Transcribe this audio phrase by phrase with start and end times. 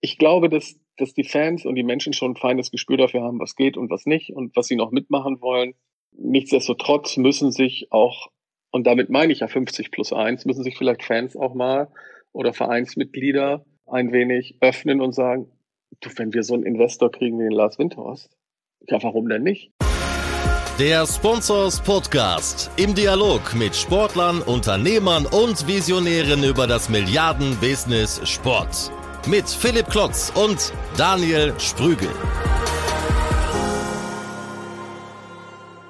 [0.00, 3.40] ich glaube, dass, dass die Fans und die Menschen schon ein feines Gespür dafür haben,
[3.40, 5.74] was geht und was nicht und was sie noch mitmachen wollen.
[6.12, 8.28] Nichtsdestotrotz müssen sich auch,
[8.70, 11.88] und damit meine ich ja 50 plus 1, müssen sich vielleicht Fans auch mal
[12.32, 15.50] oder Vereinsmitglieder ein wenig öffnen und sagen,
[16.00, 18.36] du, wenn wir so einen Investor kriegen wie den Lars Windhorst,
[18.88, 19.72] ja, warum denn nicht?
[20.78, 28.92] Der Sponsors Podcast im Dialog mit Sportlern, Unternehmern und Visionären über das Milliarden-Business Sport.
[29.26, 32.08] Mit Philipp Klotz und Daniel Sprügel.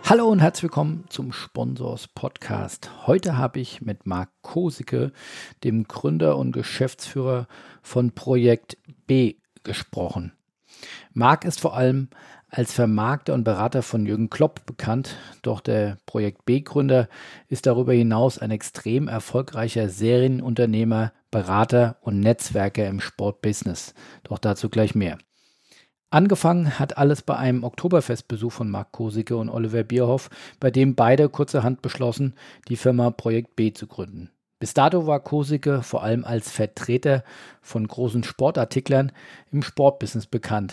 [0.04, 2.90] Hallo und herzlich willkommen zum Sponsors Podcast.
[3.06, 5.12] Heute habe ich mit Marc Kosicke,
[5.62, 7.46] dem Gründer und Geschäftsführer
[7.82, 8.76] von Projekt
[9.06, 10.32] B, gesprochen.
[11.12, 12.08] Marc ist vor allem
[12.50, 17.08] als Vermarkter und Berater von Jürgen Klopp bekannt, doch der Projekt B-Gründer
[17.48, 23.92] ist darüber hinaus ein extrem erfolgreicher Serienunternehmer, Berater und Netzwerker im Sportbusiness.
[24.24, 25.18] Doch dazu gleich mehr.
[26.10, 31.28] Angefangen hat alles bei einem Oktoberfestbesuch von Marc Kosicke und Oliver Bierhoff, bei dem beide
[31.28, 32.34] kurzerhand beschlossen,
[32.68, 34.30] die Firma Projekt B zu gründen.
[34.58, 37.24] Bis dato war Kosicke vor allem als Vertreter
[37.60, 39.12] von großen Sportartiklern
[39.52, 40.72] im Sportbusiness bekannt.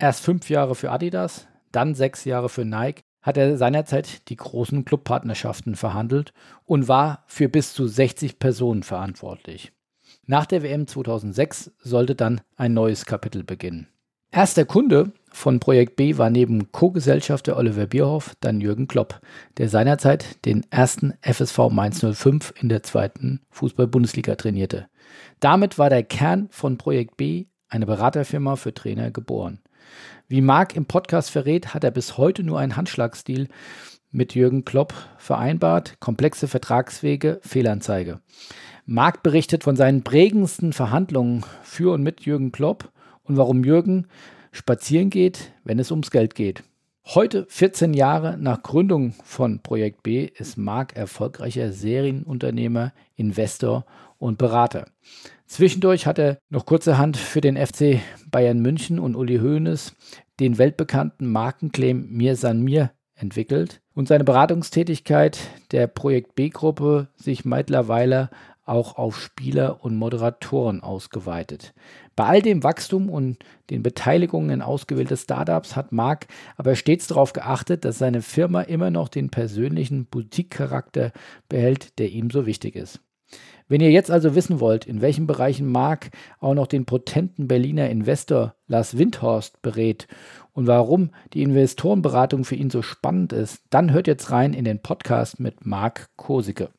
[0.00, 4.84] Erst fünf Jahre für Adidas, dann sechs Jahre für Nike hat er seinerzeit die großen
[4.84, 6.32] Clubpartnerschaften verhandelt
[6.64, 9.72] und war für bis zu 60 Personen verantwortlich.
[10.24, 13.88] Nach der WM 2006 sollte dann ein neues Kapitel beginnen.
[14.30, 19.20] Erster Kunde von Projekt B war neben Co-Gesellschafter Oliver Bierhoff dann Jürgen Klopp,
[19.56, 24.86] der seinerzeit den ersten FSV Mainz 05 in der zweiten Fußball-Bundesliga trainierte.
[25.40, 29.60] Damit war der Kern von Projekt B, eine Beraterfirma für Trainer, geboren.
[30.28, 33.48] Wie Marc im Podcast verrät, hat er bis heute nur einen Handschlagstil
[34.10, 36.00] mit Jürgen Klopp vereinbart.
[36.00, 38.20] Komplexe Vertragswege, Fehlanzeige.
[38.86, 42.90] Marc berichtet von seinen prägendsten Verhandlungen für und mit Jürgen Klopp
[43.22, 44.06] und warum Jürgen
[44.52, 46.62] spazieren geht, wenn es ums Geld geht.
[47.14, 53.86] Heute, 14 Jahre nach Gründung von Projekt B, ist Marc erfolgreicher Serienunternehmer, Investor
[54.18, 54.86] und Berater.
[55.48, 58.00] Zwischendurch hat er noch kurzerhand für den FC
[58.30, 59.94] Bayern München und Uli Hoeneß
[60.40, 65.38] den weltbekannten Markenclaim Mir San Mir entwickelt und seine Beratungstätigkeit
[65.72, 68.28] der Projekt B-Gruppe sich mittlerweile
[68.66, 71.72] auch auf Spieler und Moderatoren ausgeweitet.
[72.14, 73.38] Bei all dem Wachstum und
[73.70, 76.26] den Beteiligungen in ausgewählte Startups hat Mark
[76.58, 81.12] aber stets darauf geachtet, dass seine Firma immer noch den persönlichen Boutique-Charakter
[81.48, 83.00] behält, der ihm so wichtig ist.
[83.70, 87.90] Wenn ihr jetzt also wissen wollt, in welchen Bereichen Mark auch noch den potenten Berliner
[87.90, 90.08] Investor Lars Windhorst berät
[90.54, 94.80] und warum die Investorenberatung für ihn so spannend ist, dann hört jetzt rein in den
[94.80, 96.70] Podcast mit Marc Kosicke.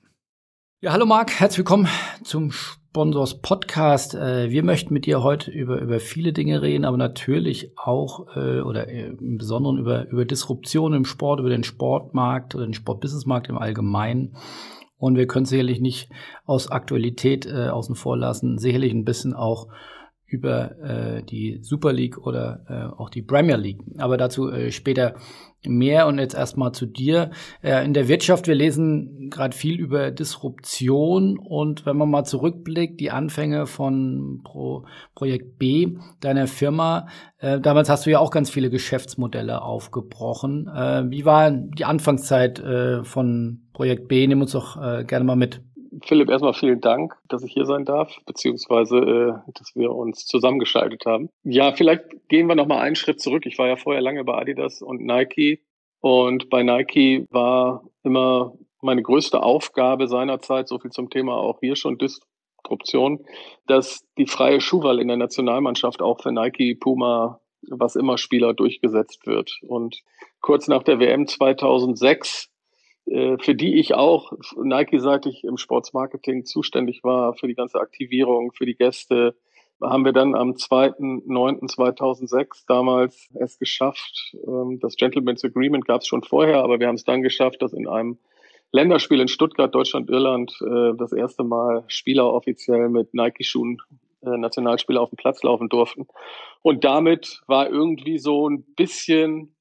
[0.82, 1.88] Ja, hallo Marc, herzlich willkommen
[2.24, 4.16] zum Sponsors Podcast.
[4.16, 8.62] Äh, wir möchten mit dir heute über, über viele Dinge reden, aber natürlich auch äh,
[8.62, 13.60] oder im Besonderen über, über Disruption im Sport, über den Sportmarkt oder den Sportbusinessmarkt im
[13.60, 14.36] Allgemeinen.
[15.00, 16.10] Und wir können sicherlich nicht
[16.46, 19.68] aus Aktualität äh, außen vor lassen, sicherlich ein bisschen auch
[20.30, 23.82] über äh, die Super League oder äh, auch die Premier League.
[23.98, 25.16] Aber dazu äh, später
[25.66, 27.32] mehr und jetzt erstmal zu dir.
[27.62, 33.00] Äh, in der Wirtschaft, wir lesen gerade viel über Disruption und wenn man mal zurückblickt,
[33.00, 34.86] die Anfänge von Pro
[35.16, 37.08] Projekt B, deiner Firma,
[37.40, 40.68] äh, damals hast du ja auch ganz viele Geschäftsmodelle aufgebrochen.
[40.68, 44.26] Äh, wie war die Anfangszeit äh, von Projekt B?
[44.28, 45.62] Nimm uns doch äh, gerne mal mit.
[46.04, 51.06] Philipp, erstmal vielen Dank, dass ich hier sein darf, beziehungsweise äh, dass wir uns zusammengeschaltet
[51.06, 51.30] haben.
[51.44, 53.46] Ja, vielleicht gehen wir nochmal einen Schritt zurück.
[53.46, 55.62] Ich war ja vorher lange bei Adidas und Nike
[56.02, 61.76] und bei Nike war immer meine größte Aufgabe seinerzeit, so viel zum Thema auch hier
[61.76, 63.26] schon Disruption,
[63.68, 69.28] dass die freie Schuhwahl in der Nationalmannschaft auch für Nike, Puma, was immer Spieler durchgesetzt
[69.28, 69.60] wird.
[69.68, 70.02] Und
[70.40, 72.50] kurz nach der WM 2006 äh,
[73.10, 78.76] für die ich auch Nike-seitig im Sportsmarketing zuständig war, für die ganze Aktivierung, für die
[78.76, 79.36] Gäste,
[79.82, 84.36] haben wir dann am 2.9.2006 damals es geschafft.
[84.46, 87.74] Ähm, das Gentleman's Agreement gab es schon vorher, aber wir haben es dann geschafft, dass
[87.74, 88.18] in einem
[88.72, 93.80] Länderspiel in Stuttgart, Deutschland, Irland äh, das erste Mal Spieler offiziell mit Nike-Schuhen
[94.22, 96.08] äh, Nationalspieler auf dem Platz laufen durften.
[96.62, 99.56] Und damit war irgendwie so ein bisschen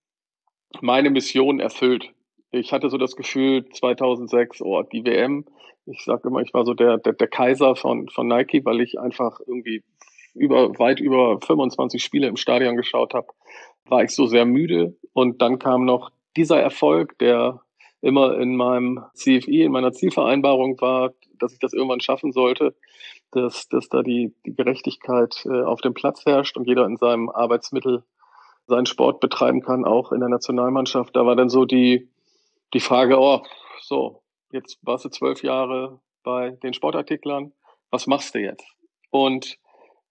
[0.80, 2.12] meine Mission erfüllt
[2.50, 5.44] ich hatte so das Gefühl 2006, oh, die WM.
[5.86, 8.98] Ich sage immer, ich war so der, der, der Kaiser von, von Nike, weil ich
[8.98, 9.82] einfach irgendwie
[10.34, 13.28] über weit über 25 Spiele im Stadion geschaut habe,
[13.86, 14.96] war ich so sehr müde.
[15.12, 17.62] Und dann kam noch dieser Erfolg, der
[18.00, 22.74] immer in meinem CFI, in meiner Zielvereinbarung war, dass ich das irgendwann schaffen sollte.
[23.30, 27.28] dass, dass da die, die Gerechtigkeit äh, auf dem Platz herrscht und jeder in seinem
[27.28, 28.02] Arbeitsmittel
[28.66, 31.14] seinen Sport betreiben kann, auch in der Nationalmannschaft.
[31.14, 32.08] Da war dann so die,
[32.74, 33.42] die Frage, oh,
[33.80, 34.22] so,
[34.52, 37.52] jetzt warst du zwölf Jahre bei den Sportartiklern,
[37.90, 38.66] was machst du jetzt?
[39.10, 39.58] Und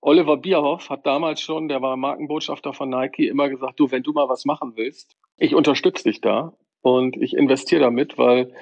[0.01, 4.13] Oliver Bierhoff hat damals schon, der war Markenbotschafter von Nike, immer gesagt, du, wenn du
[4.13, 8.53] mal was machen willst, ich unterstütze dich da und ich investiere damit, weil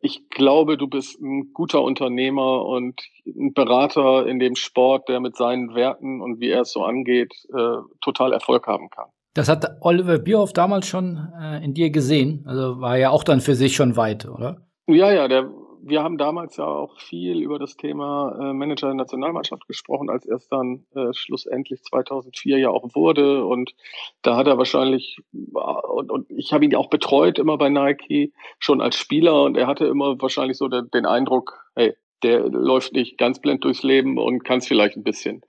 [0.00, 5.36] ich glaube, du bist ein guter Unternehmer und ein Berater in dem Sport, der mit
[5.36, 9.08] seinen Werten und wie er es so angeht, äh, total Erfolg haben kann.
[9.34, 12.44] Das hat Oliver Bierhoff damals schon äh, in dir gesehen.
[12.46, 14.66] Also war ja auch dann für sich schon weit, oder?
[14.86, 15.50] Ja, ja, der
[15.88, 20.26] wir haben damals ja auch viel über das Thema äh, Manager der Nationalmannschaft gesprochen, als
[20.26, 23.44] er es dann äh, schlussendlich 2004 ja auch wurde.
[23.44, 23.74] Und
[24.22, 28.80] da hat er wahrscheinlich, und, und ich habe ihn auch betreut immer bei Nike, schon
[28.80, 29.42] als Spieler.
[29.42, 33.64] Und er hatte immer wahrscheinlich so den, den Eindruck, hey, der läuft nicht ganz blind
[33.64, 35.42] durchs Leben und kann es vielleicht ein bisschen.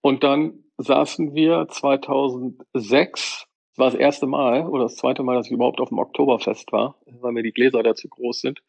[0.00, 5.46] Und dann saßen wir 2006 das war das erste Mal oder das zweite Mal, dass
[5.46, 8.60] ich überhaupt auf dem Oktoberfest war, weil mir die Gläser da zu groß sind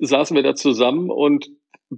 [0.00, 1.50] saßen wir da zusammen und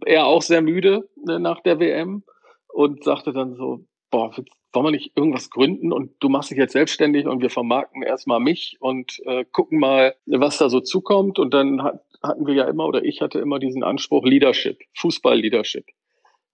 [0.04, 2.24] er auch sehr müde ne, nach der WM
[2.68, 4.34] und sagte dann so, boah,
[4.72, 8.40] wollen wir nicht irgendwas gründen und du machst dich jetzt selbstständig und wir vermarkten erstmal
[8.40, 11.38] mich und äh, gucken mal, was da so zukommt.
[11.38, 15.84] Und dann hat, hatten wir ja immer oder ich hatte immer diesen Anspruch Leadership, Fußball-Leadership.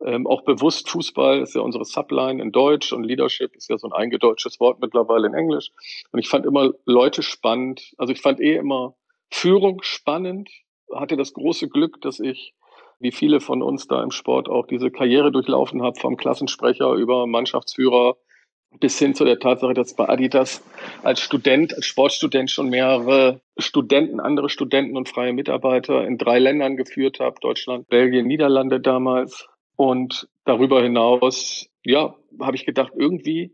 [0.05, 3.89] Ähm, auch bewusst Fußball ist ja unsere Subline in Deutsch und Leadership ist ja so
[3.89, 5.71] ein eingedeutschtes Wort mittlerweile in Englisch.
[6.13, 7.95] Und ich fand immer Leute spannend.
[7.99, 8.95] Also ich fand eh immer
[9.31, 10.49] Führung spannend
[10.95, 12.55] hatte das große Glück, dass ich,
[12.99, 17.27] wie viele von uns da im Sport, auch diese Karriere durchlaufen habe, vom Klassensprecher über
[17.27, 18.17] Mannschaftsführer
[18.81, 20.63] bis hin zu der Tatsache, dass bei Adidas
[21.03, 26.77] als Student, als Sportstudent schon mehrere Studenten, andere Studenten und freie Mitarbeiter in drei Ländern
[26.77, 29.47] geführt habe, Deutschland, Belgien, Niederlande damals.
[29.79, 33.53] Und darüber hinaus, ja, habe ich gedacht, irgendwie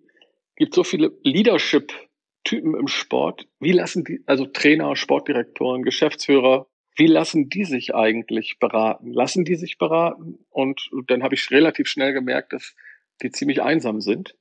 [0.57, 3.47] gibt so viele Leadership-Typen im Sport.
[3.61, 6.67] Wie lassen die, also Trainer, Sportdirektoren, Geschäftsführer,
[6.97, 9.13] wie lassen die sich eigentlich beraten?
[9.13, 10.39] Lassen die sich beraten?
[10.49, 12.75] Und dann habe ich relativ schnell gemerkt, dass
[13.21, 14.35] die ziemlich einsam sind.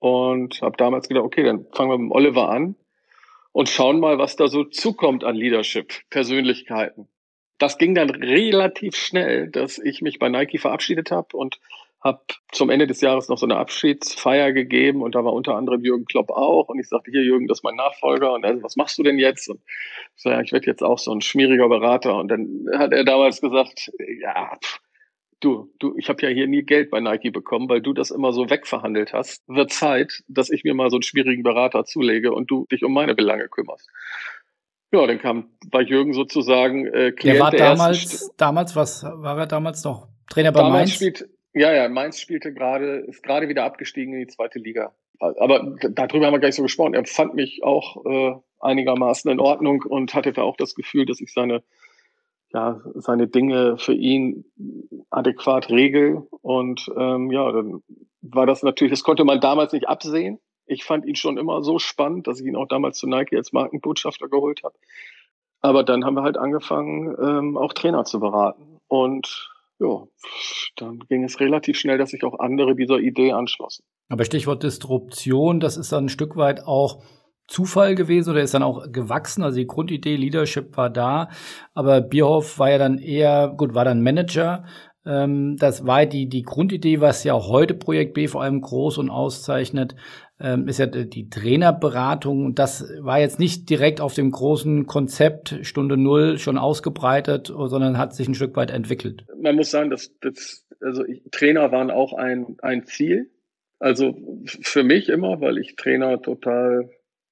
[0.00, 2.74] Und habe damals gedacht, okay, dann fangen wir mit Oliver an
[3.52, 7.06] und schauen mal, was da so zukommt an Leadership, Persönlichkeiten.
[7.62, 11.60] Das ging dann relativ schnell, dass ich mich bei Nike verabschiedet habe und
[12.02, 12.20] habe
[12.50, 16.04] zum Ende des Jahres noch so eine Abschiedsfeier gegeben und da war unter anderem Jürgen
[16.04, 18.98] Klopp auch und ich sagte, hier Jürgen, das ist mein Nachfolger und er was machst
[18.98, 19.48] du denn jetzt?
[19.48, 19.60] Und
[20.16, 23.04] ich sage, ja, ich werde jetzt auch so ein schmieriger Berater und dann hat er
[23.04, 24.58] damals gesagt, ja,
[25.38, 28.32] du, du, ich habe ja hier nie Geld bei Nike bekommen, weil du das immer
[28.32, 29.44] so wegverhandelt hast.
[29.46, 32.92] Wird Zeit, dass ich mir mal so einen schwierigen Berater zulege und du dich um
[32.92, 33.88] meine Belange kümmerst.
[34.92, 39.46] Ja, dann kam bei Jürgen sozusagen äh, Klient der war damals, damals was war er
[39.46, 40.94] damals noch Trainer bei damals Mainz?
[40.94, 44.92] Spielt, ja, ja, Mainz spielte gerade, ist gerade wieder abgestiegen in die zweite Liga.
[45.18, 46.94] Aber darüber haben wir gar nicht so gesprochen.
[46.94, 51.20] Er fand mich auch äh, einigermaßen in Ordnung und hatte da auch das Gefühl, dass
[51.20, 51.62] ich seine,
[52.52, 54.44] ja, seine Dinge für ihn
[55.10, 56.26] adäquat regel.
[56.42, 57.82] Und ähm, ja, dann
[58.20, 60.38] war das natürlich, das konnte man damals nicht absehen.
[60.72, 63.52] Ich fand ihn schon immer so spannend, dass ich ihn auch damals zu Nike als
[63.52, 64.74] Markenbotschafter geholt habe.
[65.60, 68.78] Aber dann haben wir halt angefangen, ähm, auch Trainer zu beraten.
[68.88, 70.02] Und ja,
[70.76, 73.84] dann ging es relativ schnell, dass sich auch andere dieser Idee anschlossen.
[74.08, 77.02] Aber Stichwort Disruption, das ist dann ein Stück weit auch
[77.48, 79.42] Zufall gewesen oder ist dann auch gewachsen?
[79.42, 81.28] Also die Grundidee Leadership war da,
[81.74, 84.64] aber Bierhoff war ja dann eher, gut, war dann Manager.
[85.04, 89.10] Ähm, das war die, die Grundidee, was ja heute Projekt B vor allem groß und
[89.10, 89.96] auszeichnet,
[90.42, 92.44] ähm, ist ja die Trainerberatung.
[92.46, 97.96] Und das war jetzt nicht direkt auf dem großen Konzept Stunde Null schon ausgebreitet, sondern
[97.96, 99.24] hat sich ein Stück weit entwickelt.
[99.40, 103.30] Man muss sagen, dass, dass also ich, Trainer waren auch ein, ein Ziel.
[103.78, 106.90] Also für mich immer, weil ich Trainer total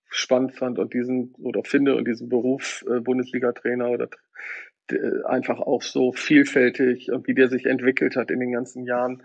[0.08, 4.08] spannend fand und diesen oder finde und diesen Beruf äh, Bundesliga-Trainer oder äh,
[5.24, 9.22] einfach auch so vielfältig und wie der sich entwickelt hat in den ganzen Jahren.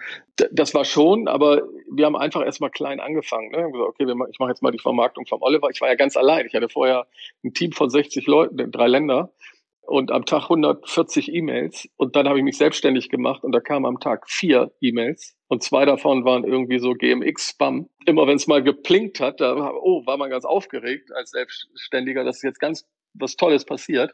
[0.52, 3.52] Das war schon, aber wir haben einfach erstmal klein angefangen.
[3.52, 3.72] Ne?
[3.72, 5.70] Gesagt, okay, ich mache jetzt mal die Vermarktung vom Oliver.
[5.72, 6.46] Ich war ja ganz allein.
[6.46, 7.08] Ich hatte vorher
[7.44, 9.34] ein Team von 60 Leuten in drei Länder
[9.88, 13.86] und am Tag 140 E-Mails und dann habe ich mich selbstständig gemacht und da kamen
[13.86, 17.88] am Tag vier E-Mails und zwei davon waren irgendwie so GMX-Spam.
[18.06, 22.42] Immer wenn es mal geplinkt hat, da oh, war man ganz aufgeregt als Selbstständiger, dass
[22.42, 24.12] jetzt ganz was Tolles passiert.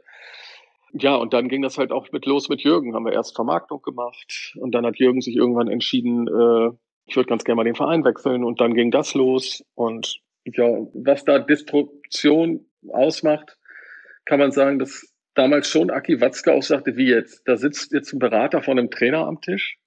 [0.94, 2.94] Ja, und dann ging das halt auch mit los mit Jürgen.
[2.94, 6.72] Haben wir erst Vermarktung gemacht und dann hat Jürgen sich irgendwann entschieden, äh,
[7.06, 9.64] ich würde ganz gerne mal den Verein wechseln und dann ging das los.
[9.76, 13.58] Und ja, was da Destruktion ausmacht,
[14.26, 18.14] kann man sagen, dass damals schon Aki Watzke auch sagte, wie jetzt, da sitzt jetzt
[18.14, 19.78] ein Berater von einem Trainer am Tisch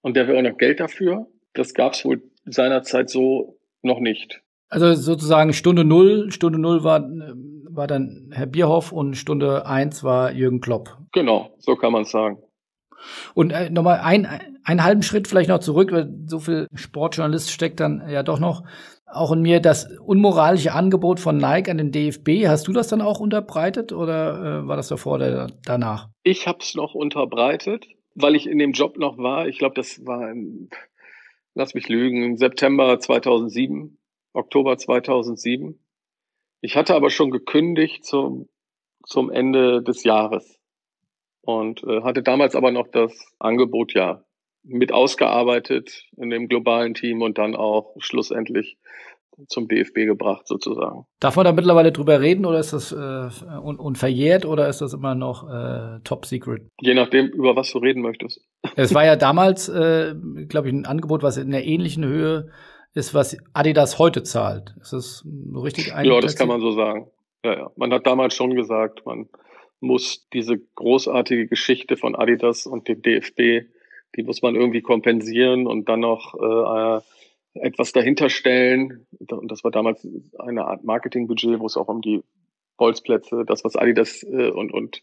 [0.00, 1.26] und der will auch noch Geld dafür.
[1.52, 4.42] Das gab es wohl seinerzeit so noch nicht.
[4.68, 7.08] Also sozusagen Stunde Null, Stunde Null war,
[7.80, 10.98] war dann Herr Bierhoff und Stunde eins war Jürgen Klopp.
[11.12, 12.36] Genau, so kann man es sagen.
[13.32, 14.28] Und äh, nochmal ein,
[14.64, 18.64] einen halben Schritt vielleicht noch zurück, weil so viel Sportjournalist steckt dann ja doch noch
[19.06, 22.46] auch in mir das unmoralische Angebot von Nike an den DFB.
[22.46, 26.10] Hast du das dann auch unterbreitet oder äh, war das davor oder danach?
[26.22, 29.48] Ich habe es noch unterbreitet, weil ich in dem Job noch war.
[29.48, 30.68] Ich glaube, das war im,
[31.54, 33.98] lass mich lügen, im September 2007,
[34.34, 35.80] Oktober 2007.
[36.60, 38.48] Ich hatte aber schon gekündigt zum,
[39.06, 40.58] zum Ende des Jahres
[41.42, 44.24] und äh, hatte damals aber noch das Angebot ja
[44.62, 48.76] mit ausgearbeitet in dem globalen Team und dann auch schlussendlich
[49.48, 51.06] zum DFB gebracht sozusagen.
[51.18, 54.92] Darf man da mittlerweile drüber reden oder ist das äh, un unverjährt oder ist das
[54.92, 56.68] immer noch äh, top secret?
[56.80, 58.42] Je nachdem, über was du reden möchtest.
[58.76, 60.14] Es war ja damals, äh,
[60.48, 62.50] glaube ich, ein Angebot, was in der ähnlichen Höhe
[62.94, 64.74] ist, was Adidas heute zahlt.
[64.80, 67.10] Ist das richtig Ja, das kann man so sagen.
[67.44, 67.70] Ja, ja.
[67.76, 69.28] Man hat damals schon gesagt, man
[69.80, 73.66] muss diese großartige Geschichte von Adidas und dem DFB,
[74.16, 77.00] die muss man irgendwie kompensieren und dann noch äh,
[77.54, 79.06] etwas dahinter stellen.
[79.18, 80.06] Und das war damals
[80.38, 82.22] eine Art Marketingbudget, wo es auch um die
[82.76, 85.02] Bolzplätze, das, was Adidas äh, und, und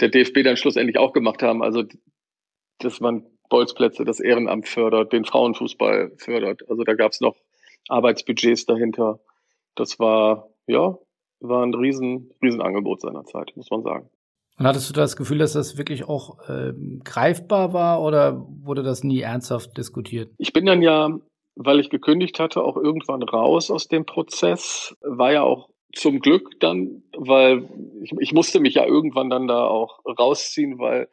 [0.00, 1.84] der DFB dann schlussendlich auch gemacht haben, also
[2.78, 6.68] dass man Bolzplätze, das Ehrenamt fördert, den Frauenfußball fördert.
[6.68, 7.36] Also da gab es noch
[7.88, 9.20] Arbeitsbudgets dahinter.
[9.74, 10.98] Das war, ja,
[11.40, 14.08] war ein riesen, riesen Angebot seiner Zeit, muss man sagen.
[14.58, 16.72] Und hattest du das Gefühl, dass das wirklich auch äh,
[17.04, 20.30] greifbar war oder wurde das nie ernsthaft diskutiert?
[20.38, 21.10] Ich bin dann ja,
[21.56, 24.96] weil ich gekündigt hatte, auch irgendwann raus aus dem Prozess.
[25.02, 27.68] War ja auch zum Glück dann, weil
[28.02, 31.08] ich, ich musste mich ja irgendwann dann da auch rausziehen, weil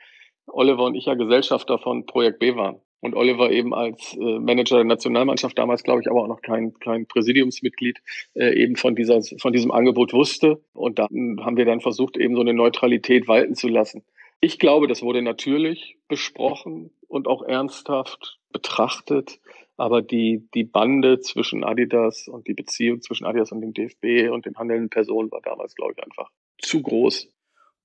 [0.48, 4.78] Oliver und ich ja Gesellschafter von Projekt B waren und Oliver eben als äh, Manager
[4.78, 8.00] der Nationalmannschaft damals, glaube ich, aber auch noch kein, kein Präsidiumsmitglied
[8.34, 10.64] äh, eben von dieser von diesem Angebot wusste.
[10.74, 14.04] Und da haben wir dann versucht, eben so eine Neutralität walten zu lassen.
[14.40, 19.42] Ich glaube, das wurde natürlich besprochen und auch ernsthaft betrachtet.
[19.76, 24.46] Aber die, die Bande zwischen Adidas und die Beziehung zwischen Adidas und dem DFB und
[24.46, 27.28] den handelnden Personen war damals, glaube ich, einfach zu groß.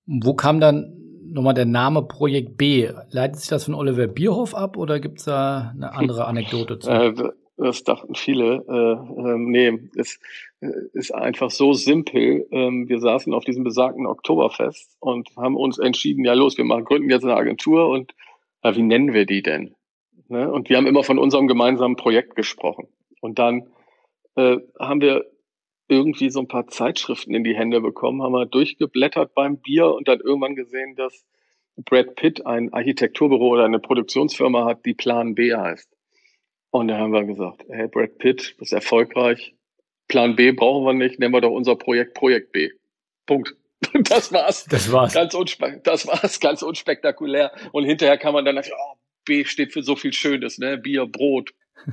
[0.06, 0.92] Wo kam dann
[1.32, 2.88] nochmal der Name Projekt B?
[3.10, 6.90] Leitet sich das von Oliver Bierhoff ab oder gibt es da eine andere Anekdote zu?
[7.60, 8.64] Äh, das dachten viele.
[8.68, 10.20] Äh, äh, nee, es
[10.92, 12.46] ist einfach so simpel.
[12.52, 16.84] Ähm, wir saßen auf diesem besagten Oktoberfest und haben uns entschieden, ja los, wir machen,
[16.84, 18.14] gründen jetzt eine Agentur und
[18.62, 19.74] äh, wie nennen wir die denn?
[20.28, 20.48] Ne?
[20.48, 22.86] Und wir haben immer von unserem gemeinsamen Projekt gesprochen.
[23.20, 23.66] Und dann
[24.36, 25.24] haben wir
[25.88, 30.06] irgendwie so ein paar Zeitschriften in die Hände bekommen, haben wir durchgeblättert beim Bier und
[30.06, 31.24] dann irgendwann gesehen, dass
[31.76, 35.88] Brad Pitt ein Architekturbüro oder eine Produktionsfirma hat, die Plan B heißt.
[36.70, 39.54] Und da haben wir gesagt, hey Brad Pitt, das ist erfolgreich.
[40.08, 42.70] Plan B brauchen wir nicht, nehmen wir doch unser Projekt Projekt B.
[43.26, 43.54] Punkt.
[44.08, 44.64] Das war's.
[44.64, 45.14] Das war's.
[45.14, 45.34] Ganz
[45.84, 47.52] das war's, ganz unspektakulär.
[47.70, 50.78] Und hinterher kann man dann sagen, oh, B steht für so viel Schönes, ne?
[50.78, 51.52] Bier, Brot,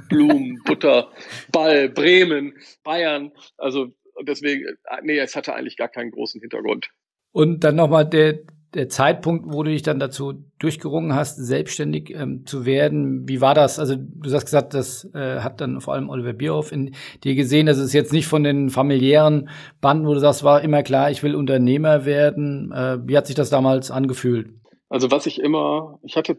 [0.09, 1.11] Blumen, Butter,
[1.51, 3.31] Ball, Bremen, Bayern.
[3.57, 4.65] Also deswegen,
[5.03, 6.89] nee, es hatte eigentlich gar keinen großen Hintergrund.
[7.31, 8.39] Und dann nochmal der,
[8.73, 13.27] der Zeitpunkt, wo du dich dann dazu durchgerungen hast, selbstständig ähm, zu werden.
[13.27, 13.79] Wie war das?
[13.79, 17.65] Also du hast gesagt, das äh, hat dann vor allem Oliver Bierhoff in dir gesehen.
[17.65, 19.49] Das ist jetzt nicht von den familiären
[19.81, 22.71] Banden, wo du sagst, war immer klar, ich will Unternehmer werden.
[22.71, 24.49] Äh, wie hat sich das damals angefühlt?
[24.89, 26.37] Also was ich immer, ich hatte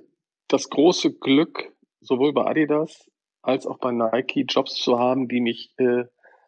[0.49, 3.07] das große Glück, sowohl bei Adidas
[3.47, 6.05] als auch bei Nike Jobs zu haben, die mich äh,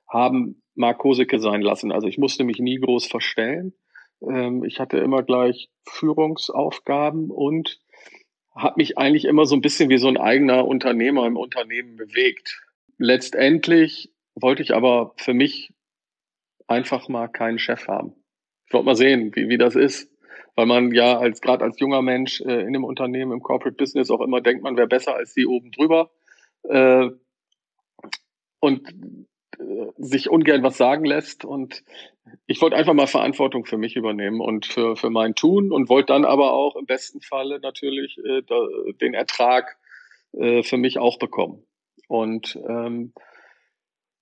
[0.08, 1.92] haben Mark sein lassen.
[1.92, 3.74] Also ich musste mich nie groß verstellen.
[4.22, 7.80] Ähm, ich hatte immer gleich Führungsaufgaben und
[8.54, 12.60] habe mich eigentlich immer so ein bisschen wie so ein eigener Unternehmer im Unternehmen bewegt.
[12.98, 15.70] Letztendlich wollte ich aber für mich
[16.66, 18.14] einfach mal keinen Chef haben.
[18.66, 20.10] Ich wollte mal sehen, wie, wie das ist.
[20.56, 24.10] Weil man ja als gerade als junger Mensch äh, in dem Unternehmen, im Corporate Business
[24.10, 26.10] auch immer denkt, man wäre besser als die oben drüber
[26.64, 27.08] äh,
[28.60, 28.88] und
[29.58, 31.44] äh, sich ungern was sagen lässt.
[31.44, 31.82] Und
[32.46, 36.12] ich wollte einfach mal Verantwortung für mich übernehmen und für, für mein Tun und wollte
[36.12, 38.56] dann aber auch im besten Falle natürlich äh, da,
[39.00, 39.76] den Ertrag
[40.32, 41.64] äh, für mich auch bekommen.
[42.08, 43.12] Und ähm,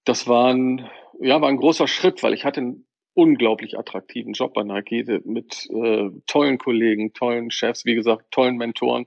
[0.05, 0.89] das war ein,
[1.21, 5.69] ja, war ein großer Schritt, weil ich hatte einen unglaublich attraktiven Job bei Nike mit
[5.71, 9.07] äh, tollen Kollegen, tollen Chefs, wie gesagt, tollen Mentoren.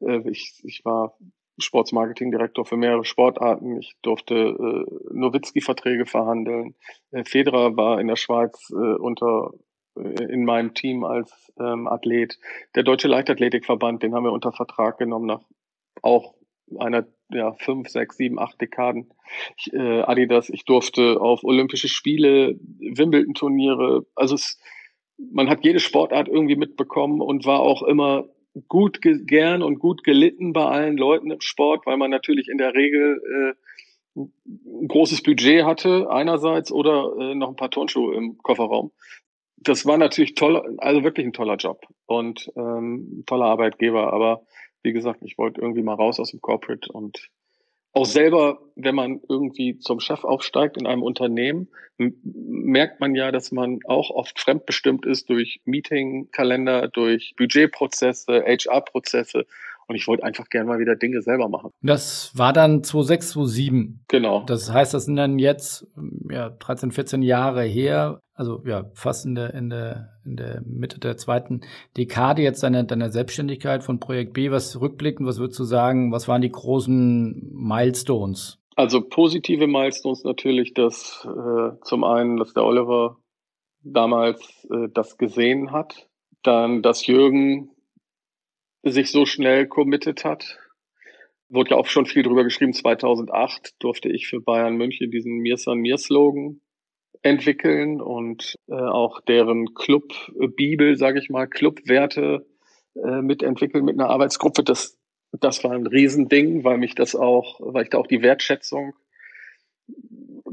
[0.00, 1.16] Äh, ich, ich war
[1.58, 3.78] Sportsmarketing-Direktor für mehrere Sportarten.
[3.78, 6.74] Ich durfte äh, Nowitzki-Verträge verhandeln.
[7.10, 9.52] Äh, Federer war in der Schweiz äh, unter
[9.96, 12.38] äh, in meinem Team als ähm, Athlet.
[12.74, 15.42] Der Deutsche Leichtathletikverband, den haben wir unter Vertrag genommen nach
[16.02, 16.34] auch
[16.78, 19.12] einer ja, fünf, sechs, sieben, acht Dekaden
[19.56, 20.50] ich, äh, Adidas.
[20.50, 24.60] Ich durfte auf Olympische Spiele, Wimbledon-Turniere, also es,
[25.16, 28.28] man hat jede Sportart irgendwie mitbekommen und war auch immer
[28.68, 32.74] gut gern und gut gelitten bei allen Leuten im Sport, weil man natürlich in der
[32.74, 33.20] Regel
[34.16, 38.92] äh, ein großes Budget hatte einerseits oder äh, noch ein paar Turnschuhe im Kofferraum.
[39.56, 44.12] Das war natürlich toll, also wirklich ein toller Job und ähm, toller Arbeitgeber.
[44.12, 44.42] Aber
[44.82, 47.30] wie gesagt, ich wollte irgendwie mal raus aus dem Corporate und
[47.94, 53.52] auch selber, wenn man irgendwie zum Chef aufsteigt in einem Unternehmen, merkt man ja, dass
[53.52, 59.46] man auch oft fremdbestimmt ist durch Meetingkalender, durch Budgetprozesse, HR-Prozesse.
[59.86, 61.70] Und ich wollte einfach gerne mal wieder Dinge selber machen.
[61.82, 64.04] Das war dann 2006, 2007.
[64.08, 64.44] Genau.
[64.46, 65.86] Das heißt, das sind dann jetzt
[66.30, 70.98] ja, 13, 14 Jahre her also ja, fast in der, in der, in der Mitte
[70.98, 71.60] der zweiten
[71.96, 74.50] Dekade jetzt deiner, deiner Selbstständigkeit von Projekt B.
[74.50, 78.58] Was rückblickend, was würdest du sagen, was waren die großen Milestones?
[78.76, 83.18] Also positive Milestones natürlich, dass äh, zum einen, dass der Oliver
[83.84, 86.08] damals äh, das gesehen hat,
[86.42, 87.70] dann, dass Jürgen
[88.84, 90.58] sich so schnell committed hat.
[91.48, 92.72] Wurde ja auch schon viel drüber geschrieben.
[92.72, 96.60] 2008 durfte ich für Bayern München diesen Mir San Mir Slogan
[97.22, 102.46] entwickeln und äh, auch deren Club-Bibel, sage ich mal, Clubwerte
[102.94, 104.62] äh, mitentwickeln mit einer Arbeitsgruppe.
[104.62, 104.98] Das,
[105.32, 108.94] das war ein Riesending, weil mich das auch, weil ich da auch die Wertschätzung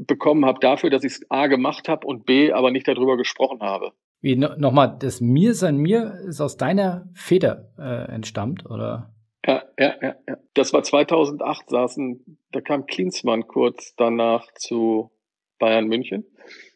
[0.06, 3.60] bekommen habe dafür, dass ich es A gemacht habe und B aber nicht darüber gesprochen
[3.60, 3.92] habe.
[4.22, 9.12] Wie no, nochmal, das Mir sein Mir ist aus deiner Feder äh, entstammt, oder?
[9.44, 10.36] Ja, ja, ja, ja.
[10.54, 15.10] Das war 2008, saßen, da kam Klinsmann kurz danach zu
[15.58, 16.24] Bayern München.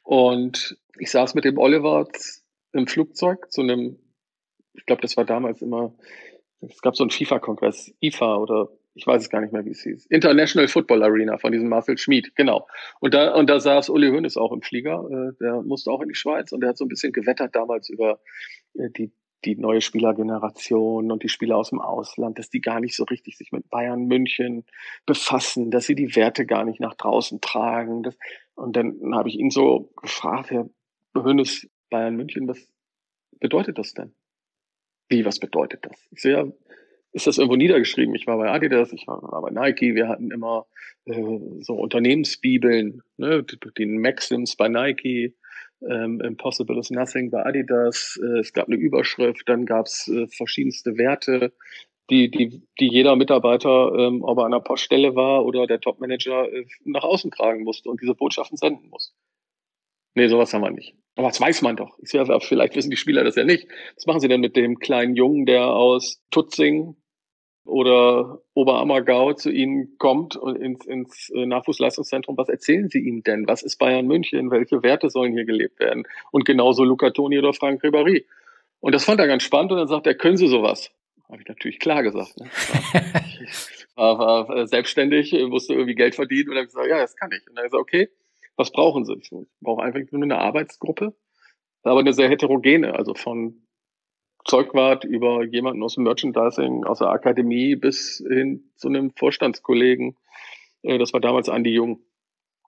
[0.03, 2.09] Und ich saß mit dem Oliver
[2.73, 3.99] im Flugzeug zu einem,
[4.75, 5.95] ich glaube, das war damals immer,
[6.61, 9.83] es gab so einen FIFA-Kongress, IFA oder ich weiß es gar nicht mehr, wie es
[9.83, 10.07] hieß.
[10.07, 12.67] International Football Arena von diesem Marcel Schmid, genau.
[12.99, 16.09] Und da, und da saß Uli Hoeneß auch im Flieger, äh, der musste auch in
[16.09, 18.21] die Schweiz und der hat so ein bisschen gewettert damals über
[18.75, 19.13] äh, die
[19.45, 23.37] die neue Spielergeneration und die Spieler aus dem Ausland, dass die gar nicht so richtig
[23.37, 24.65] sich mit Bayern München
[25.05, 28.03] befassen, dass sie die Werte gar nicht nach draußen tragen.
[28.03, 28.17] Das,
[28.55, 30.69] und dann habe ich ihn so gefragt, Herr
[31.15, 32.67] Hönes, Bayern München, was
[33.39, 34.15] bedeutet das denn?
[35.09, 36.09] Wie, was bedeutet das?
[36.11, 36.47] Ich so, ja,
[37.17, 38.15] ist das irgendwo niedergeschrieben?
[38.15, 40.67] Ich war bei Adidas, ich war, war bei Nike, wir hatten immer
[41.07, 43.43] äh, so Unternehmensbibeln, ne,
[43.79, 45.35] den Maxims bei Nike,
[45.81, 48.21] ähm, Impossible is Nothing bei Adidas.
[48.23, 51.55] Äh, es gab eine Überschrift, dann gab es äh, verschiedenste Werte,
[52.11, 56.53] die, die, die jeder Mitarbeiter, ähm, ob er an der Poststelle war oder der Topmanager,
[56.53, 59.15] äh, nach außen tragen musste und diese Botschaften senden muss.
[60.15, 60.95] Nee, sowas haben wir nicht.
[61.15, 61.99] Aber das weiß man doch.
[62.03, 63.69] Ich sage, vielleicht wissen die Spieler das ja nicht.
[63.97, 66.97] Was machen sie denn mit dem kleinen Jungen, der aus Tutzing
[67.67, 73.47] oder Oberammergau zu Ihnen kommt und ins, ins äh, Nachwuchsleistungszentrum, was erzählen Sie ihm denn?
[73.47, 74.51] Was ist Bayern München?
[74.51, 76.05] Welche Werte sollen hier gelebt werden?
[76.31, 78.25] Und genauso Luca Toni oder Frank Ribéry.
[78.81, 80.91] Und das fand er ganz spannend und dann sagt er, können Sie sowas?
[81.29, 82.39] Habe ich natürlich klar gesagt.
[82.39, 82.51] Ne?
[83.43, 87.31] Ich war, war äh, selbstständig, musste irgendwie Geld verdienen und habe gesagt, ja, das kann
[87.33, 87.49] ich.
[87.49, 88.11] Und dann gesagt, okay,
[88.57, 89.15] was brauchen Sie?
[89.15, 91.15] Ich brauche einfach nur eine Arbeitsgruppe,
[91.83, 93.66] aber eine sehr heterogene, also von
[94.47, 100.17] Zeugwart über jemanden aus dem Merchandising, aus der Akademie bis hin zu einem Vorstandskollegen.
[100.83, 102.01] Äh, das war damals Andi Jung,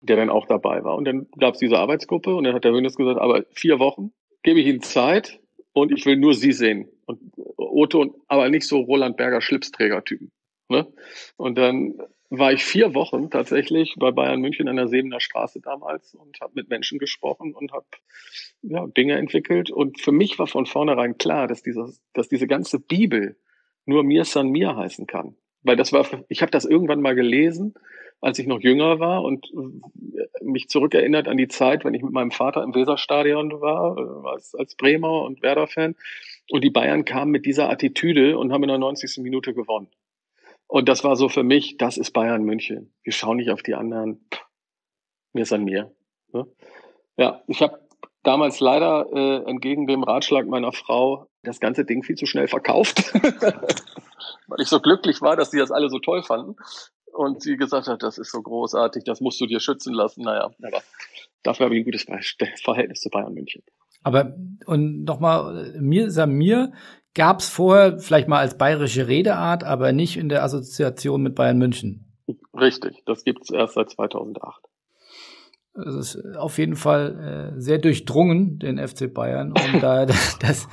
[0.01, 0.97] der dann auch dabei war.
[0.97, 4.13] Und dann gab es diese Arbeitsgruppe und dann hat der Hönes gesagt, aber vier Wochen
[4.43, 5.41] gebe ich Ihnen Zeit
[5.73, 6.89] und ich will nur Sie sehen.
[7.07, 7.21] Und
[7.57, 10.31] Otto, aber nicht so Roland Berger Schlipsträger-Typen.
[10.69, 10.87] Ne?
[11.37, 11.99] Und dann
[12.31, 16.53] war ich vier Wochen tatsächlich bei Bayern München an der Sebener Straße damals und habe
[16.55, 17.87] mit Menschen gesprochen und habe
[18.63, 19.71] ja, Dinge entwickelt.
[19.71, 23.37] Und für mich war von vornherein klar, dass, dieses, dass diese ganze Bibel
[23.85, 25.37] nur Mir San Mir heißen kann.
[25.63, 27.75] Weil das war, ich habe das irgendwann mal gelesen,
[28.21, 29.47] als ich noch jünger war und
[30.43, 34.55] mich zurückerinnert an die Zeit, wenn ich mit meinem Vater im Weserstadion war, äh, als,
[34.55, 35.95] als Bremer und Werder-Fan.
[36.51, 39.23] Und die Bayern kamen mit dieser Attitüde und haben in der 90.
[39.23, 39.89] Minute gewonnen.
[40.69, 42.93] Und das war so für mich, das ist Bayern München.
[43.05, 44.29] Wir schauen nicht auf die anderen.
[45.33, 45.95] Mir ist an mir.
[47.17, 47.81] Ja, ich habe
[48.23, 53.15] damals leider äh, entgegen dem Ratschlag meiner Frau das ganze Ding viel zu schnell verkauft,
[54.49, 56.57] weil ich so glücklich war, dass sie das alle so toll fanden.
[57.13, 60.23] Und sie gesagt hat, das ist so großartig, das musst du dir schützen lassen.
[60.23, 60.83] Naja, aber
[61.43, 62.05] dafür habe ich ein gutes
[62.63, 63.63] Verhältnis zu Bayern München.
[64.03, 66.73] Aber und nochmal, mir Samir
[67.17, 71.59] gab es vorher vielleicht mal als bayerische Redeart, aber nicht in der Assoziation mit Bayern
[71.59, 72.05] München.
[72.55, 74.63] Richtig, das gibt es erst seit 2008.
[75.85, 79.53] Es ist auf jeden Fall äh, sehr durchdrungen, den FC Bayern.
[79.53, 80.07] Und da
[80.41, 80.69] das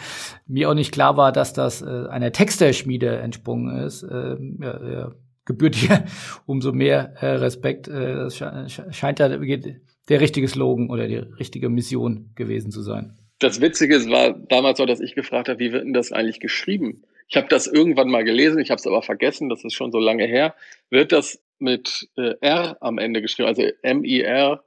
[0.46, 5.12] mir auch nicht klar war, dass das äh, einer Texterschmiede entsprungen ist, äh, ja, ja,
[5.46, 6.06] gebührt dir
[6.46, 7.88] umso mehr äh, Respekt.
[7.88, 13.18] Äh, das scheint ja der richtige Slogan oder die richtige Mission gewesen zu sein.
[13.44, 17.04] Das Witzige war damals so, dass ich gefragt habe, wie wird denn das eigentlich geschrieben?
[17.28, 20.00] Ich habe das irgendwann mal gelesen, ich habe es aber vergessen, das ist schon so
[20.00, 20.56] lange her.
[20.90, 24.64] Wird das mit äh, R am Ende geschrieben, also M-I-R?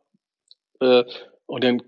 [0.80, 1.04] Äh,
[1.46, 1.82] und dann,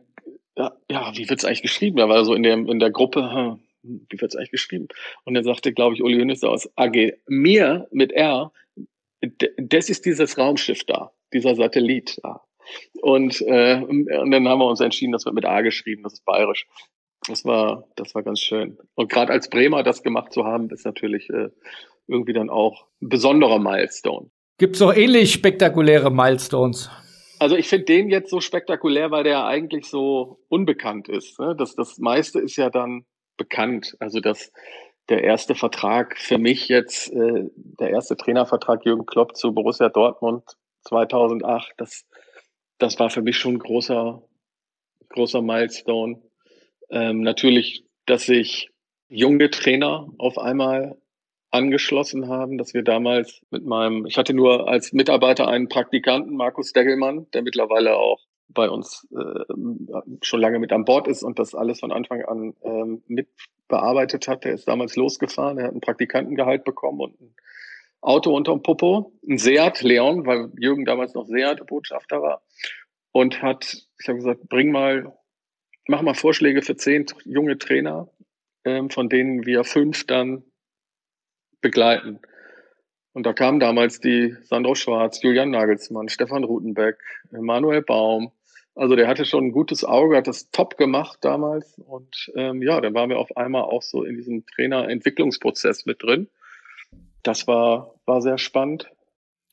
[0.57, 1.98] ja, ja wie wird es eigentlich geschrieben?
[1.98, 4.88] Da war so in der, in der Gruppe, hm, wie wird es eigentlich geschrieben?
[5.24, 8.51] Und dann sagte, glaube ich, Uli Hönes aus AG, mir mit R,
[9.59, 12.48] das ist dieses Raumschiff da, dieser Satellit da.
[13.01, 16.25] Und, äh, und dann haben wir uns entschieden, das wird mit A geschrieben, das ist
[16.25, 16.67] bayerisch.
[17.27, 18.79] Das war, das war ganz schön.
[18.95, 21.49] Und gerade als Bremer das gemacht zu haben, ist natürlich äh,
[22.07, 24.31] irgendwie dann auch ein besonderer Milestone.
[24.59, 26.91] Gibt es auch ähnlich spektakuläre Milestones?
[27.39, 31.39] Also ich finde den jetzt so spektakulär, weil der eigentlich so unbekannt ist.
[31.39, 31.55] Ne?
[31.57, 33.05] Das, das meiste ist ja dann
[33.37, 33.97] bekannt.
[34.01, 34.53] Also das,
[35.09, 40.43] der erste Vertrag für mich jetzt, äh, der erste Trainervertrag Jürgen Klopp zu Borussia Dortmund
[40.83, 42.05] 2008, das,
[42.79, 44.23] das war für mich schon ein großer,
[45.11, 46.23] großer Milestone.
[46.91, 48.71] Ähm, natürlich, dass sich
[49.09, 50.97] junge Trainer auf einmal
[51.51, 56.73] angeschlossen haben, dass wir damals mit meinem, ich hatte nur als Mitarbeiter einen Praktikanten, Markus
[56.73, 59.45] Degelmann, der mittlerweile auch bei uns äh,
[60.23, 64.45] schon lange mit an Bord ist und das alles von Anfang an ähm, mitbearbeitet hat.
[64.45, 67.35] Der ist damals losgefahren, er hat einen Praktikantengehalt bekommen und ein
[68.01, 72.43] Auto unterm Popo, ein Seat Leon, weil Jürgen damals noch Seat-Botschafter war
[73.13, 75.17] und hat, ich habe gesagt, bring mal,
[75.89, 78.09] mach mal Vorschläge für zehn junge Trainer,
[78.65, 80.45] ähm, von denen wir fünf dann
[81.61, 82.21] begleiten.
[83.13, 86.99] Und da kamen damals die Sandro Schwarz, Julian Nagelsmann, Stefan Rutenbeck,
[87.33, 88.31] Manuel Baum,
[88.79, 91.77] also der hatte schon ein gutes Auge, hat das top gemacht damals.
[91.79, 96.29] Und ähm, ja, dann waren wir auf einmal auch so in diesem Trainerentwicklungsprozess mit drin.
[97.23, 98.91] Das war, war sehr spannend.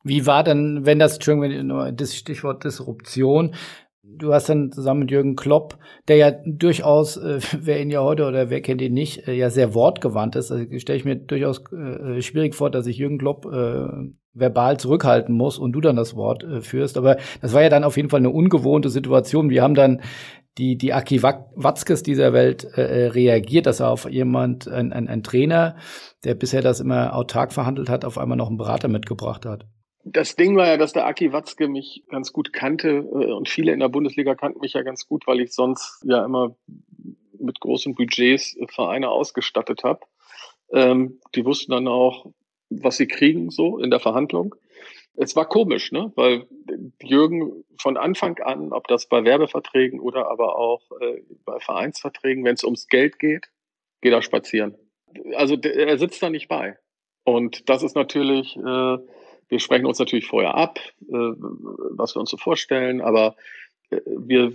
[0.04, 3.56] Wie war denn, wenn das, Entschuldigung, das Stichwort Disruption,
[4.04, 8.26] du hast dann zusammen mit Jürgen Klopp, der ja durchaus, äh, wer ihn ja heute
[8.26, 10.52] oder wer kennt ihn nicht, äh, ja sehr wortgewandt ist.
[10.52, 13.88] Also stelle ich mir durchaus äh, schwierig vor, dass ich Jürgen Klopp äh,
[14.34, 16.98] verbal zurückhalten muss und du dann das Wort äh, führst.
[16.98, 19.50] Aber das war ja dann auf jeden Fall eine ungewohnte Situation.
[19.50, 20.02] Wir haben dann
[20.58, 25.08] die, die Aki Watzkes dieser Welt äh, äh, reagiert, dass er auf jemand, ein, ein,
[25.08, 25.76] ein Trainer,
[26.24, 29.66] der bisher das immer autark verhandelt hat, auf einmal noch einen Berater mitgebracht hat.
[30.06, 33.74] Das Ding war ja, dass der Aki Watzke mich ganz gut kannte äh, und viele
[33.74, 36.56] in der Bundesliga kannten mich ja ganz gut, weil ich sonst ja immer
[37.40, 40.02] mit großen Budgets äh, Vereine ausgestattet habe.
[40.72, 42.28] Ähm, die wussten dann auch,
[42.70, 44.56] was sie kriegen, so in der Verhandlung.
[45.18, 46.12] Es war komisch, ne?
[46.16, 46.48] Weil
[47.02, 52.56] Jürgen von Anfang an, ob das bei Werbeverträgen oder aber auch äh, bei Vereinsverträgen, wenn
[52.56, 53.50] es ums Geld geht,
[54.02, 54.76] geht er spazieren.
[55.36, 56.78] Also er sitzt da nicht bei.
[57.24, 62.30] Und das ist natürlich, äh, wir sprechen uns natürlich vorher ab, äh, was wir uns
[62.30, 63.36] so vorstellen, aber
[63.90, 64.54] äh, wir,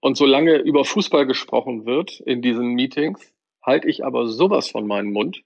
[0.00, 5.12] und solange über Fußball gesprochen wird in diesen Meetings, halte ich aber sowas von meinem
[5.12, 5.42] Mund,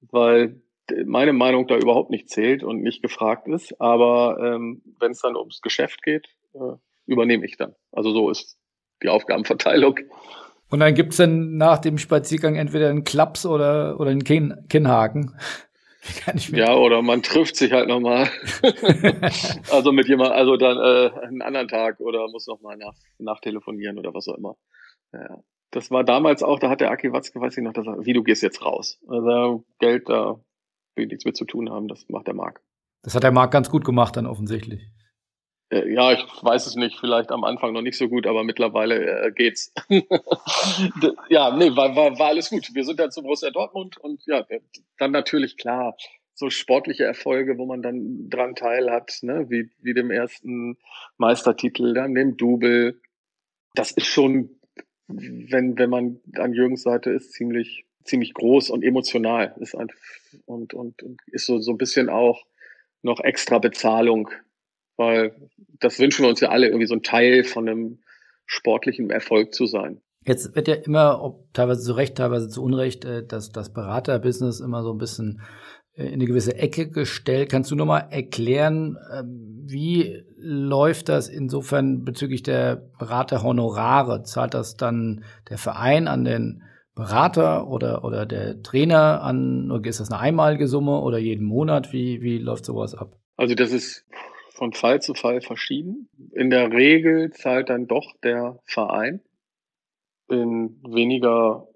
[0.00, 0.60] weil
[1.06, 3.80] meine Meinung da überhaupt nicht zählt und nicht gefragt ist.
[3.80, 7.74] Aber ähm, wenn es dann ums Geschäft geht, äh, übernehme ich dann.
[7.92, 8.58] Also so ist
[9.02, 9.98] die Aufgabenverteilung.
[10.70, 15.34] Und dann gibt's dann nach dem Spaziergang entweder einen Klaps oder, oder einen Kinn, Kinnhaken.
[16.52, 18.28] ja, oder man trifft sich halt nochmal.
[19.70, 24.12] also mit jemand, also dann äh, einen anderen Tag oder muss nochmal nach, nachtelefonieren oder
[24.14, 24.56] was auch immer.
[25.12, 25.38] Ja.
[25.70, 28.14] Das war damals auch, da hat der Aki Watzke, weiß ich noch, dass er, wie
[28.14, 29.00] du gehst jetzt raus.
[29.06, 30.40] Also Geld, da
[30.98, 31.88] will nichts mit zu tun haben.
[31.88, 32.60] Das macht der Marc.
[33.02, 34.90] Das hat der Marc ganz gut gemacht dann offensichtlich.
[35.70, 39.26] Äh, ja, ich weiß es nicht, vielleicht am Anfang noch nicht so gut, aber mittlerweile
[39.26, 39.72] äh, geht's.
[41.28, 42.74] ja, nee, war, war, war alles gut.
[42.74, 44.44] Wir sind dann zu Borussia Dortmund und ja,
[44.98, 45.96] dann natürlich klar,
[46.38, 50.78] so sportliche Erfolge, wo man dann dran teil hat, ne, wie, wie dem ersten
[51.16, 53.00] Meistertitel, dann dem Double.
[53.74, 54.60] Das ist schon,
[55.08, 59.54] wenn, wenn man an Jürgens Seite ist, ziemlich, ziemlich groß und emotional.
[59.60, 59.88] Ist ein,
[60.46, 62.44] und, und, ist so, so ein bisschen auch
[63.02, 64.30] noch extra Bezahlung,
[64.96, 65.34] weil
[65.78, 67.98] das wünschen wir uns ja alle, irgendwie so ein Teil von einem
[68.46, 70.00] sportlichen Erfolg zu sein.
[70.26, 74.60] Jetzt wird ja immer, ob teilweise zu Recht, teilweise zu Unrecht, äh, dass das Beraterbusiness
[74.60, 75.40] immer so ein bisschen
[75.94, 77.50] äh, in eine gewisse Ecke gestellt.
[77.50, 84.22] Kannst du nochmal erklären, ähm, wie läuft das insofern bezüglich der Beraterhonorare?
[84.24, 86.62] Zahlt das dann der Verein an den
[86.98, 91.92] Berater oder, oder der Trainer an, ist das eine einmalige Summe oder jeden Monat?
[91.92, 93.16] Wie, wie läuft sowas ab?
[93.36, 94.04] Also das ist
[94.50, 96.08] von Fall zu Fall verschieden.
[96.32, 99.20] In der Regel zahlt dann doch der Verein
[100.28, 101.68] in weniger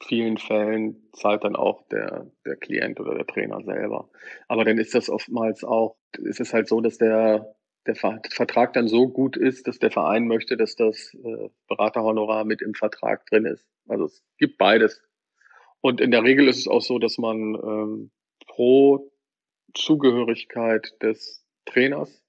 [0.00, 4.08] vielen Fällen zahlt dann auch der, der Klient oder der Trainer selber.
[4.48, 7.54] Aber dann ist das oftmals auch, ist es halt so, dass der,
[7.86, 12.62] der Vertrag dann so gut ist, dass der Verein möchte, dass das äh, Beraterhonorar mit
[12.62, 13.66] im Vertrag drin ist.
[13.88, 15.02] Also es gibt beides.
[15.80, 18.10] Und in der Regel ist es auch so, dass man ähm,
[18.46, 19.10] pro
[19.74, 22.22] Zugehörigkeit des Trainers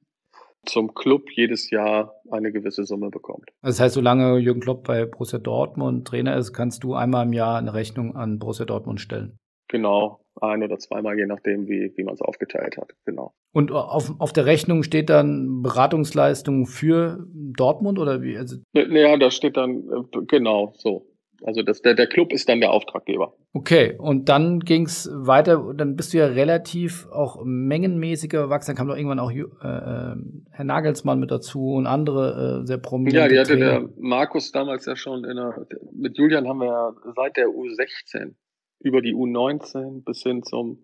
[0.66, 3.50] zum Club jedes Jahr eine gewisse Summe bekommt.
[3.62, 7.58] Das heißt, solange Jürgen Klopp bei Borussia Dortmund Trainer ist, kannst du einmal im Jahr
[7.58, 9.38] eine Rechnung an Borussia Dortmund stellen.
[9.68, 12.94] Genau, ein oder zweimal, je nachdem, wie, wie man es aufgeteilt hat.
[13.06, 13.34] Genau.
[13.52, 18.38] Und auf, auf der Rechnung steht dann Beratungsleistung für Dortmund oder wie?
[18.38, 21.08] Also naja, da steht dann, äh, genau, so.
[21.46, 23.34] Also das, der, der Club ist dann der Auftraggeber.
[23.52, 28.76] Okay, und dann ging es weiter, dann bist du ja relativ auch mengenmäßiger gewachsen, dann
[28.78, 30.16] kam doch irgendwann auch äh, äh,
[30.52, 33.82] Herr Nagelsmann mit dazu und andere äh, sehr prominente Ja, die hatte Trainer.
[33.82, 38.36] der Markus damals ja schon in der, mit Julian haben wir ja seit der U16
[38.84, 40.84] über die U19 bis hin zum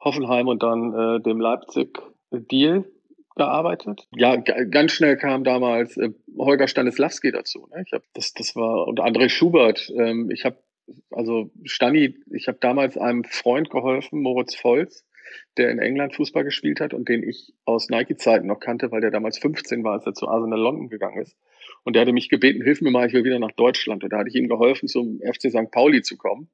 [0.00, 2.84] Hoffenheim und dann äh, dem Leipzig-Deal
[3.34, 4.06] gearbeitet.
[4.14, 7.68] Ja, ganz schnell kam damals äh, Holger Stanislawski dazu.
[7.72, 7.82] Ne?
[7.86, 9.90] Ich hab, das, das war und André Schubert.
[9.96, 10.58] Ähm, ich habe
[11.10, 15.04] also Stani, ich habe damals einem Freund geholfen, Moritz Volz,
[15.56, 19.10] der in England Fußball gespielt hat und den ich aus Nike-Zeiten noch kannte, weil der
[19.10, 21.36] damals 15 war, als er zu Arsenal London gegangen ist.
[21.84, 24.04] Und der hatte mich gebeten, hilf mir mal, ich will wieder nach Deutschland.
[24.04, 25.70] Und da hatte ich ihm geholfen, zum FC St.
[25.70, 26.48] Pauli zu kommen.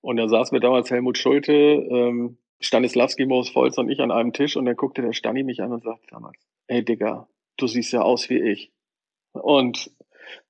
[0.00, 4.32] Und da saß mir damals Helmut Schulte, ähm, Stanislawski, Moos Volz und ich an einem
[4.32, 7.92] Tisch und dann guckte der Stani mich an und sagte damals, ey Digga, du siehst
[7.92, 8.72] ja aus wie ich.
[9.32, 9.90] Und,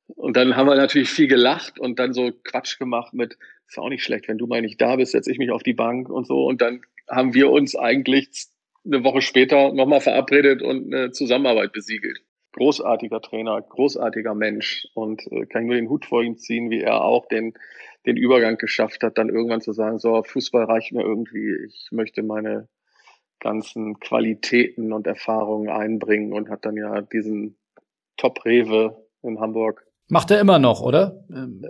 [0.06, 3.88] und dann haben wir natürlich viel gelacht und dann so Quatsch gemacht mit, ist auch
[3.88, 6.26] nicht schlecht, wenn du mal nicht da bist, setze ich mich auf die Bank und
[6.26, 6.46] so.
[6.46, 8.46] Und dann haben wir uns eigentlich
[8.84, 12.22] eine Woche später nochmal verabredet und eine Zusammenarbeit besiegelt.
[12.58, 16.80] Großartiger Trainer, großartiger Mensch und äh, kann ich nur den Hut vor ihm ziehen, wie
[16.80, 17.54] er auch den
[18.06, 22.22] den Übergang geschafft hat, dann irgendwann zu sagen, so, Fußball reicht mir irgendwie, ich möchte
[22.22, 22.68] meine
[23.40, 27.56] ganzen Qualitäten und Erfahrungen einbringen und hat dann ja diesen
[28.16, 29.86] Top-Rewe in Hamburg.
[30.08, 31.22] Macht er immer noch, oder?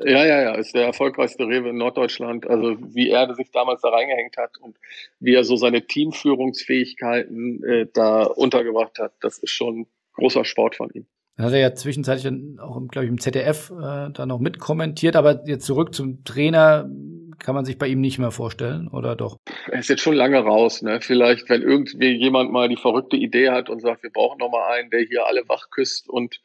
[0.05, 2.46] Ja, ja, ja, ist der erfolgreichste Rewe in Norddeutschland.
[2.46, 4.79] Also wie er sich damals da reingehängt hat und
[5.18, 10.90] wie er so seine Teamführungsfähigkeiten äh, da untergebracht hat, das ist schon großer Sport von
[10.92, 11.07] ihm.
[11.37, 15.44] Dann hat er ja zwischenzeitlich auch, glaube ich, im ZDF äh, da noch mitkommentiert, aber
[15.46, 16.90] jetzt zurück zum Trainer
[17.38, 19.37] kann man sich bei ihm nicht mehr vorstellen, oder doch?
[19.70, 21.00] Er ist jetzt schon lange raus, ne?
[21.00, 24.72] Vielleicht, wenn irgendwie jemand mal die verrückte Idee hat und sagt, wir brauchen noch mal
[24.72, 26.40] einen, der hier alle wach küsst und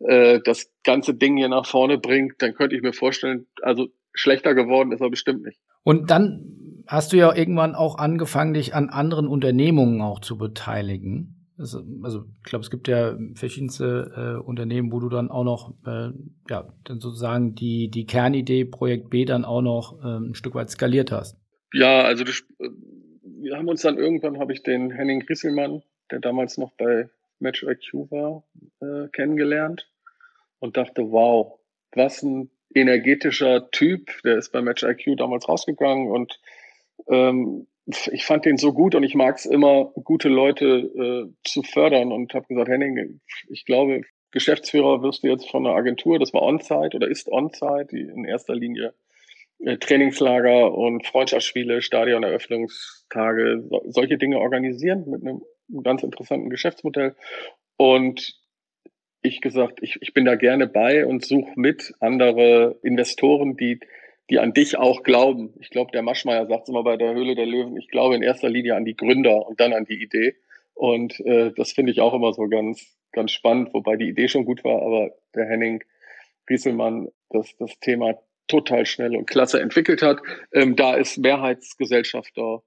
[0.00, 4.54] äh, das ganze Ding hier nach vorne bringt, dann könnte ich mir vorstellen, also schlechter
[4.54, 5.58] geworden ist er bestimmt nicht.
[5.82, 11.43] Und dann hast du ja irgendwann auch angefangen, dich an anderen Unternehmungen auch zu beteiligen.
[11.56, 15.74] Also, also ich glaube, es gibt ja verschiedenste äh, Unternehmen, wo du dann auch noch,
[15.86, 16.10] äh,
[16.50, 20.70] ja, dann sozusagen die, die Kernidee Projekt B dann auch noch äh, ein Stück weit
[20.70, 21.36] skaliert hast.
[21.72, 22.42] Ja, also das,
[23.22, 27.62] wir haben uns dann irgendwann, habe ich den Henning Rieselmann, der damals noch bei Match
[27.62, 28.44] IQ war,
[28.80, 29.88] äh, kennengelernt
[30.58, 31.58] und dachte, wow,
[31.92, 36.40] was ein energetischer Typ, der ist bei Match IQ damals rausgegangen und
[37.08, 41.62] ähm, ich fand den so gut und ich mag es immer, gute Leute äh, zu
[41.62, 46.32] fördern und habe gesagt, Henning, ich glaube, Geschäftsführer wirst du jetzt von einer Agentur, das
[46.32, 48.94] war On-Site oder ist On-Site, die in erster Linie
[49.60, 55.42] äh, Trainingslager und Freundschaftsspiele, Stadioneröffnungstage, so, solche Dinge organisieren mit einem
[55.82, 57.14] ganz interessanten Geschäftsmodell.
[57.76, 58.34] Und
[59.22, 63.80] ich gesagt, ich, ich bin da gerne bei und suche mit andere Investoren, die
[64.30, 65.54] die an dich auch glauben.
[65.60, 68.48] Ich glaube, der Maschmeyer sagt immer bei der Höhle der Löwen, ich glaube in erster
[68.48, 70.36] Linie an die Gründer und dann an die Idee.
[70.74, 74.44] Und äh, das finde ich auch immer so ganz, ganz spannend, wobei die Idee schon
[74.44, 75.84] gut war, aber der Henning
[76.48, 80.20] Rieselmann das, das Thema total schnell und klasse entwickelt hat.
[80.52, 82.62] Ähm, da ist Mehrheitsgesellschafter,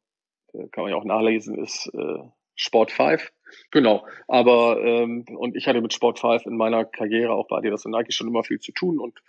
[0.53, 2.23] äh, kann man ja auch nachlesen, ist äh,
[2.55, 3.31] Sport 5.
[3.71, 4.05] Genau.
[4.27, 7.91] Aber ähm, und ich hatte mit Sport 5 in meiner Karriere auch bei Adidas und
[7.91, 9.19] Nike schon immer viel zu tun und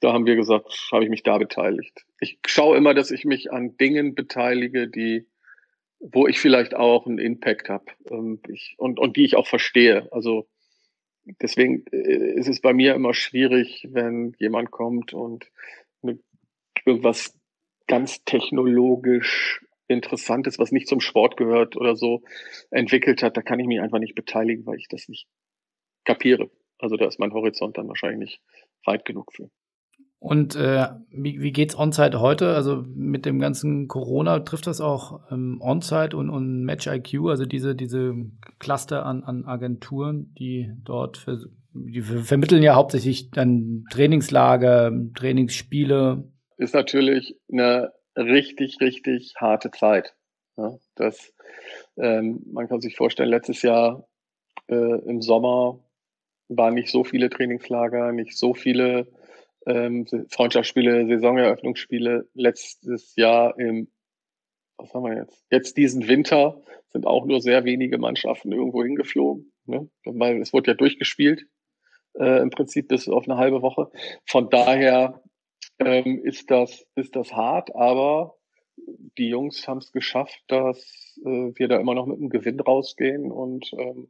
[0.00, 2.04] da haben wir gesagt, habe ich mich da beteiligt.
[2.20, 5.26] Ich schaue immer, dass ich mich an Dingen beteilige, die,
[5.98, 8.40] wo ich vielleicht auch einen Impact habe ähm,
[8.78, 10.08] und, und die ich auch verstehe.
[10.10, 10.48] Also
[11.42, 15.50] deswegen äh, ist es bei mir immer schwierig, wenn jemand kommt und
[16.86, 17.38] irgendwas
[17.86, 22.22] ganz technologisch Interessantes, was nicht zum Sport gehört oder so,
[22.70, 25.26] entwickelt hat, da kann ich mich einfach nicht beteiligen, weil ich das nicht
[26.04, 26.50] kapiere.
[26.78, 28.40] Also da ist mein Horizont dann wahrscheinlich nicht
[28.84, 29.50] weit genug für.
[30.20, 32.54] Und äh, wie, wie geht's On-Site heute?
[32.54, 37.46] Also mit dem ganzen Corona trifft das auch ähm, On-Site und, und Match IQ, also
[37.46, 38.14] diese, diese
[38.58, 41.38] Cluster an, an Agenturen, die dort für,
[41.72, 46.30] die vermitteln ja hauptsächlich dann Trainingslager, Trainingsspiele.
[46.58, 50.14] ist natürlich eine richtig, richtig harte Zeit.
[50.58, 51.32] Ja, das,
[51.96, 54.06] ähm, man kann sich vorstellen, letztes Jahr
[54.68, 55.80] äh, im Sommer
[56.48, 59.06] waren nicht so viele Trainingslager, nicht so viele
[59.66, 62.28] ähm, Freundschaftsspiele, Saisoneröffnungsspiele.
[62.34, 63.88] Letztes Jahr im,
[64.76, 65.44] was haben wir jetzt?
[65.50, 66.60] Jetzt diesen Winter
[66.92, 69.88] sind auch nur sehr wenige Mannschaften irgendwo hingeflogen, ne?
[70.04, 71.46] weil es wurde ja durchgespielt
[72.18, 73.90] äh, im Prinzip bis auf eine halbe Woche.
[74.26, 75.22] Von daher
[75.78, 78.36] ähm, ist das ist das hart, aber
[79.18, 83.30] die Jungs haben es geschafft, dass äh, wir da immer noch mit einem Gewinn rausgehen
[83.30, 84.08] und ähm,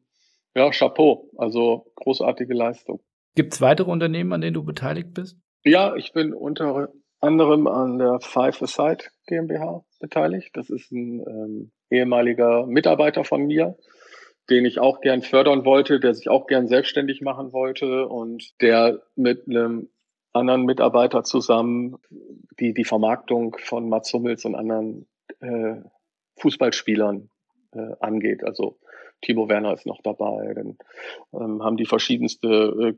[0.55, 3.01] ja, Chapeau, also großartige Leistung.
[3.35, 5.37] Gibt es weitere Unternehmen, an denen du beteiligt bist?
[5.65, 6.89] Ja, ich bin unter
[7.21, 10.51] anderem an der Five Aside GmbH beteiligt.
[10.55, 13.77] Das ist ein ähm, ehemaliger Mitarbeiter von mir,
[14.49, 19.01] den ich auch gern fördern wollte, der sich auch gern selbstständig machen wollte und der
[19.17, 19.91] mit einem
[20.33, 21.97] anderen Mitarbeiter zusammen
[22.59, 25.07] die, die Vermarktung von Mats Hummels und anderen
[25.41, 25.77] äh,
[26.37, 27.29] Fußballspielern
[27.73, 28.45] äh, angeht.
[28.45, 28.79] Also
[29.23, 30.55] Timo Werner ist noch dabei.
[30.55, 30.79] Dann
[31.33, 32.95] ähm, haben die verschiedenste äh,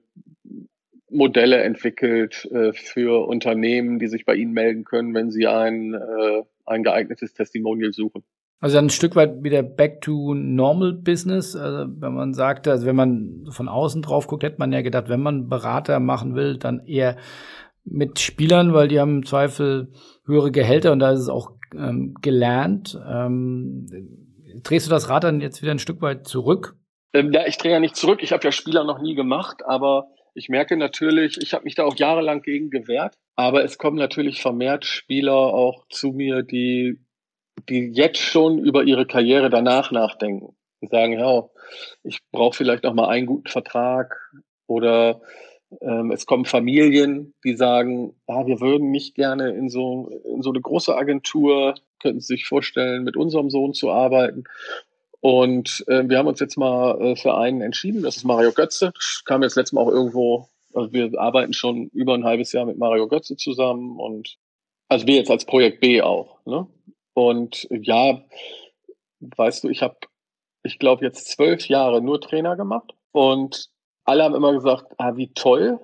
[1.11, 6.43] Modelle entwickelt äh, für Unternehmen, die sich bei Ihnen melden können, wenn sie ein, äh,
[6.65, 8.25] ein geeignetes Testimonial suchen.
[8.61, 11.57] Also ein Stück weit wieder back to normal business.
[11.57, 15.09] Also wenn man sagt, also wenn man von außen drauf guckt, hätte man ja gedacht,
[15.09, 17.17] wenn man Berater machen will, dann eher
[17.85, 19.89] mit Spielern, weil die haben im Zweifel
[20.25, 22.99] höhere Gehälter und da ist es auch ähm, gelernt.
[23.05, 24.22] Ähm,
[24.63, 26.77] drehst du das Rad dann jetzt wieder ein Stück weit zurück?
[27.15, 28.23] Ähm, ja, ich drehe ja nicht zurück.
[28.23, 31.85] Ich habe ja Spieler noch nie gemacht, aber ich merke natürlich, ich habe mich da
[31.85, 36.99] auch jahrelang gegen gewehrt, aber es kommen natürlich vermehrt Spieler auch zu mir, die
[37.69, 41.49] die jetzt schon über ihre Karriere danach nachdenken und sagen, ja,
[42.03, 44.17] ich brauche vielleicht noch mal einen guten Vertrag
[44.67, 45.21] oder
[46.13, 50.61] es kommen Familien, die sagen, ja, wir würden nicht gerne in so, in so eine
[50.61, 54.45] große Agentur, könnten Sie sich vorstellen, mit unserem Sohn zu arbeiten.
[55.21, 58.93] Und äh, wir haben uns jetzt mal äh, für einen entschieden, das ist Mario Götze.
[59.25, 62.77] Kam jetzt letztes Mal auch irgendwo, also wir arbeiten schon über ein halbes Jahr mit
[62.77, 64.37] Mario Götze zusammen und
[64.89, 66.45] also wir jetzt als Projekt B auch.
[66.45, 66.67] Ne?
[67.15, 68.21] Und ja,
[69.21, 69.97] weißt du, ich habe,
[70.65, 73.71] ich glaube, jetzt zwölf Jahre nur Trainer gemacht und
[74.05, 75.81] alle haben immer gesagt, ah, wie toll.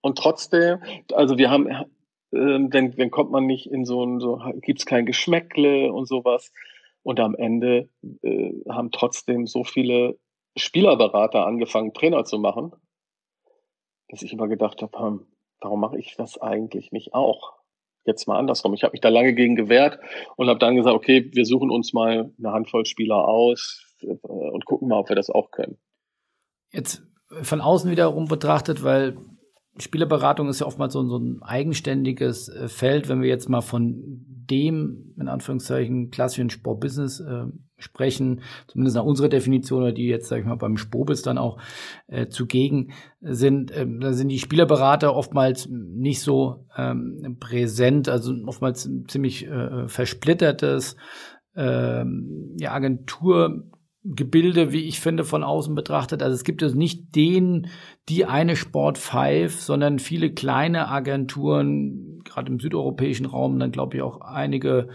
[0.00, 0.80] Und trotzdem,
[1.12, 1.84] also wir haben, äh,
[2.32, 6.52] dann, dann kommt man nicht in so ein, so gibt's kein Geschmäckle und sowas.
[7.02, 7.88] Und am Ende
[8.22, 10.18] äh, haben trotzdem so viele
[10.56, 12.72] Spielerberater angefangen, Trainer zu machen,
[14.08, 15.26] dass ich immer gedacht habe, hm,
[15.60, 17.60] warum mache ich das eigentlich nicht auch?
[18.04, 18.74] jetzt mal andersrum.
[18.74, 19.98] Ich habe mich da lange gegen gewehrt
[20.36, 24.64] und habe dann gesagt, okay, wir suchen uns mal eine Handvoll Spieler aus äh, und
[24.64, 25.78] gucken mal, ob wir das auch können.
[26.72, 27.02] Jetzt
[27.42, 29.16] von außen wiederum betrachtet, weil
[29.78, 33.08] Spielerberatung ist ja oftmals so, so ein eigenständiges äh, Feld.
[33.08, 37.44] Wenn wir jetzt mal von dem, in Anführungszeichen, klassischen Sportbusiness äh,
[37.78, 41.58] sprechen, zumindest nach unserer Definition, oder die jetzt, sag ich mal, beim Spobis dann auch
[42.08, 48.90] äh, zugegen sind, äh, da sind die Spielerberater oftmals nicht so ähm, präsent, also oftmals
[49.06, 50.96] ziemlich äh, versplittertes
[51.54, 52.04] äh,
[52.58, 53.70] ja, Agentur
[54.02, 56.22] Gebilde, wie ich finde, von außen betrachtet.
[56.22, 57.68] Also es gibt es nicht den,
[58.08, 64.02] die eine Sport 5, sondern viele kleine Agenturen, gerade im südeuropäischen Raum, dann glaube ich
[64.02, 64.88] auch einige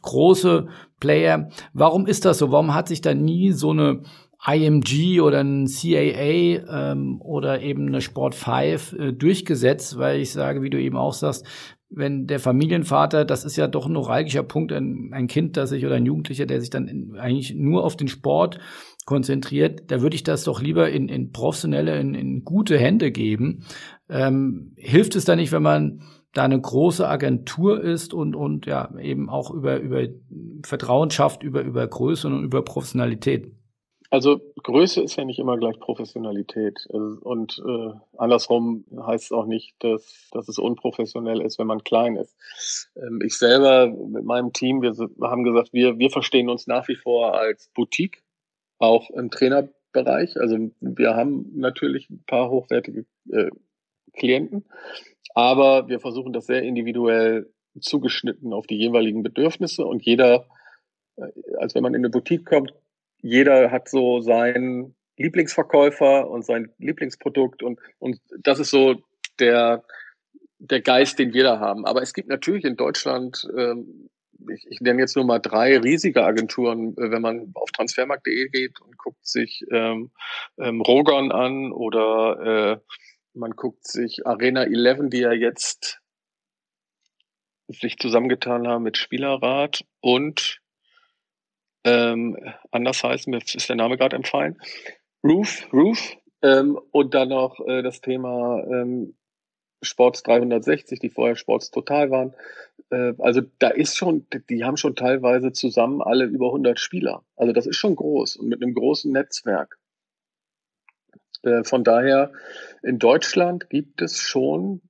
[0.00, 0.68] große
[1.00, 1.50] Player.
[1.74, 2.50] Warum ist das so?
[2.50, 4.02] Warum hat sich da nie so eine
[4.46, 10.62] IMG oder ein CAA ähm, oder eben eine Sport 5 äh, durchgesetzt, weil ich sage,
[10.62, 11.46] wie du eben auch sagst,
[11.88, 15.86] wenn der Familienvater, das ist ja doch ein neuralgischer Punkt, ein, ein Kind, das sich
[15.86, 18.58] oder ein Jugendlicher, der sich dann in, eigentlich nur auf den Sport
[19.04, 23.64] konzentriert, da würde ich das doch lieber in, in professionelle, in, in gute Hände geben.
[24.08, 28.92] Ähm, hilft es da nicht, wenn man da eine große Agentur ist und, und ja,
[28.98, 30.06] eben auch über, über
[30.64, 33.55] Vertrauen schafft, über, über Größe und über Professionalität?
[34.10, 36.86] Also Größe ist ja nicht immer gleich Professionalität.
[36.92, 41.84] Also, und äh, andersrum heißt es auch nicht, dass, dass es unprofessionell ist, wenn man
[41.84, 42.36] klein ist.
[42.96, 46.96] Ähm, ich selber mit meinem Team, wir haben gesagt, wir, wir verstehen uns nach wie
[46.96, 48.22] vor als Boutique,
[48.78, 50.36] auch im Trainerbereich.
[50.36, 53.50] Also wir haben natürlich ein paar hochwertige äh,
[54.12, 54.64] Klienten,
[55.34, 60.46] aber wir versuchen das sehr individuell zugeschnitten auf die jeweiligen Bedürfnisse und jeder,
[61.16, 61.28] äh,
[61.58, 62.72] als wenn man in eine Boutique kommt,
[63.26, 69.02] jeder hat so seinen Lieblingsverkäufer und sein Lieblingsprodukt und, und das ist so
[69.38, 69.84] der,
[70.58, 71.86] der Geist, den wir da haben.
[71.86, 74.10] Aber es gibt natürlich in Deutschland, ähm,
[74.50, 78.80] ich, ich nenne jetzt nur mal drei riesige Agenturen, äh, wenn man auf transfermarkt.de geht
[78.80, 80.10] und guckt sich ähm,
[80.58, 82.78] ähm, Rogon an oder äh,
[83.34, 86.00] man guckt sich Arena 11, die ja jetzt
[87.68, 90.60] sich zusammengetan haben mit Spielerrat und
[91.86, 92.36] ähm,
[92.72, 94.60] anders heißt mir ist der Name gerade empfallen.
[95.22, 99.14] Roof, Roof ähm, und dann noch äh, das Thema ähm,
[99.82, 102.34] Sports 360, die vorher Sports Total waren.
[102.90, 107.24] Äh, also da ist schon, die haben schon teilweise zusammen alle über 100 Spieler.
[107.36, 109.78] Also das ist schon groß und mit einem großen Netzwerk.
[111.42, 112.32] Äh, von daher,
[112.82, 114.82] in Deutschland gibt es schon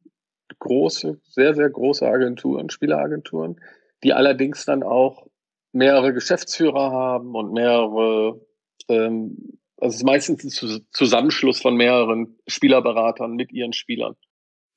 [0.60, 3.60] große, sehr, sehr große Agenturen, Spieleragenturen,
[4.02, 5.26] die allerdings dann auch
[5.76, 8.40] mehrere Geschäftsführer haben und mehrere,
[8.88, 14.16] ähm, also es ist meistens ein Zusammenschluss von mehreren Spielerberatern mit ihren Spielern.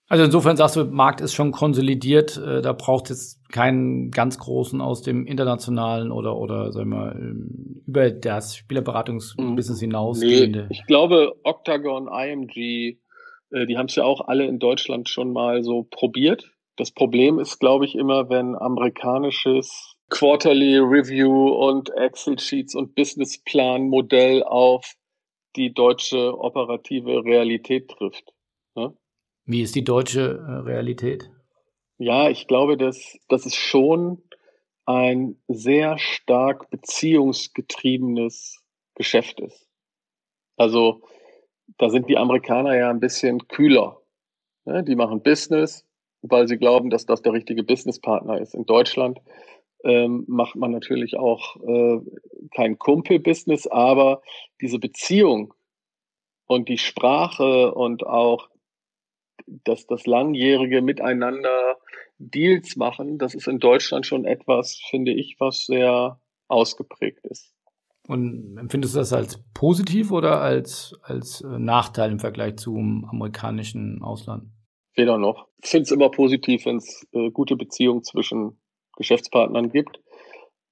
[0.10, 4.82] Also insofern sagst du, Markt ist schon konsolidiert, äh, da braucht es keinen ganz großen
[4.82, 10.62] aus dem internationalen oder oder sagen wir ähm, über das Spielerberatungsbusiness hinausgehende.
[10.62, 12.98] Nee, ich glaube Octagon, IMG,
[13.52, 16.52] äh, die haben es ja auch alle in Deutschland schon mal so probiert.
[16.76, 23.88] Das Problem ist, glaube ich, immer, wenn amerikanisches Quarterly Review und Excel Sheets und Businessplan
[23.88, 24.96] Modell auf
[25.56, 28.34] die deutsche operative Realität trifft.
[28.76, 28.94] Ne?
[29.46, 31.30] Wie ist die deutsche äh, Realität?
[31.98, 34.22] Ja, ich glaube, dass, dass es schon
[34.86, 38.64] ein sehr stark beziehungsgetriebenes
[38.96, 39.68] Geschäft ist.
[40.56, 41.02] Also
[41.78, 44.02] da sind die Amerikaner ja ein bisschen kühler.
[44.66, 45.86] Ja, die machen Business,
[46.22, 48.56] weil sie glauben, dass das der richtige Businesspartner ist.
[48.56, 49.20] In Deutschland
[49.84, 52.00] ähm, macht man natürlich auch äh,
[52.56, 54.22] kein Kumpel-Business, aber
[54.62, 55.54] diese Beziehung
[56.48, 58.50] und die Sprache und auch
[59.64, 61.78] dass das langjährige Miteinander
[62.18, 67.54] Deals machen, das ist in Deutschland schon etwas, finde ich, was sehr ausgeprägt ist.
[68.08, 74.02] Und empfindest du das als positiv oder als, als äh, Nachteil im Vergleich zum amerikanischen
[74.02, 74.52] Ausland?
[74.96, 75.48] Weder noch.
[75.64, 78.59] Ich finde es immer positiv, wenn es äh, gute Beziehungen zwischen
[79.00, 80.00] Geschäftspartnern gibt.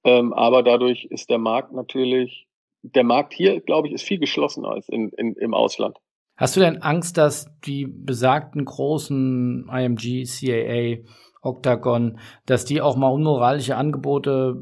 [0.04, 2.46] Ähm, aber dadurch ist der Markt natürlich,
[2.82, 5.98] der Markt hier, glaube ich, ist viel geschlossener als in, in, im Ausland.
[6.36, 11.02] Hast du denn Angst, dass die besagten großen IMG, CAA,
[11.42, 14.56] Octagon, dass die auch mal unmoralische Angebote,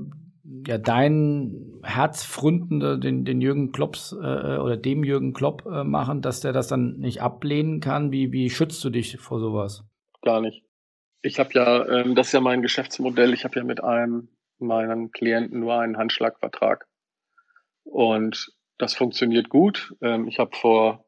[0.66, 6.40] ja, deinen Herzfründende, den, den Jürgen Klopps äh, oder dem Jürgen Klopp äh, machen, dass
[6.40, 8.10] der das dann nicht ablehnen kann?
[8.10, 9.84] Wie, wie schützt du dich vor sowas?
[10.22, 10.65] Gar nicht.
[11.22, 15.12] Ich habe ja, ähm, das ist ja mein Geschäftsmodell, ich habe ja mit einem meinen
[15.12, 16.86] Klienten nur einen Handschlagvertrag.
[17.84, 19.94] Und das funktioniert gut.
[20.00, 21.04] Ähm, ich habe vor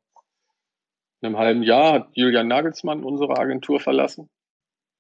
[1.21, 4.31] einem halben Jahr hat Julian Nagelsmann unsere Agentur verlassen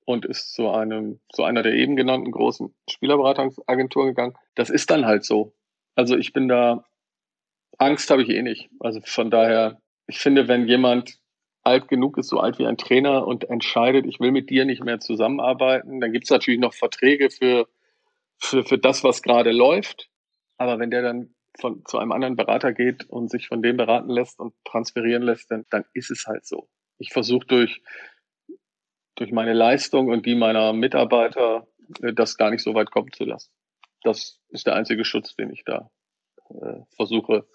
[0.04, 4.34] und ist zu einem, zu einer der eben genannten großen Spielerberatungsagenturen gegangen.
[4.54, 5.54] Das ist dann halt so.
[5.94, 6.84] Also ich bin da,
[7.78, 8.70] Angst habe ich eh nicht.
[8.80, 11.18] Also von daher, ich finde, wenn jemand
[11.68, 14.82] alt genug ist, so alt wie ein Trainer und entscheidet, ich will mit dir nicht
[14.82, 17.68] mehr zusammenarbeiten, dann gibt es natürlich noch Verträge für,
[18.38, 20.10] für, für das, was gerade läuft.
[20.56, 24.10] Aber wenn der dann von, zu einem anderen Berater geht und sich von dem beraten
[24.10, 26.68] lässt und transferieren lässt, dann, dann ist es halt so.
[26.98, 27.82] Ich versuche durch,
[29.16, 31.66] durch meine Leistung und die meiner Mitarbeiter
[32.02, 33.50] äh, das gar nicht so weit kommen zu lassen.
[34.02, 35.90] Das ist der einzige Schutz, den ich da
[36.50, 37.46] äh, versuche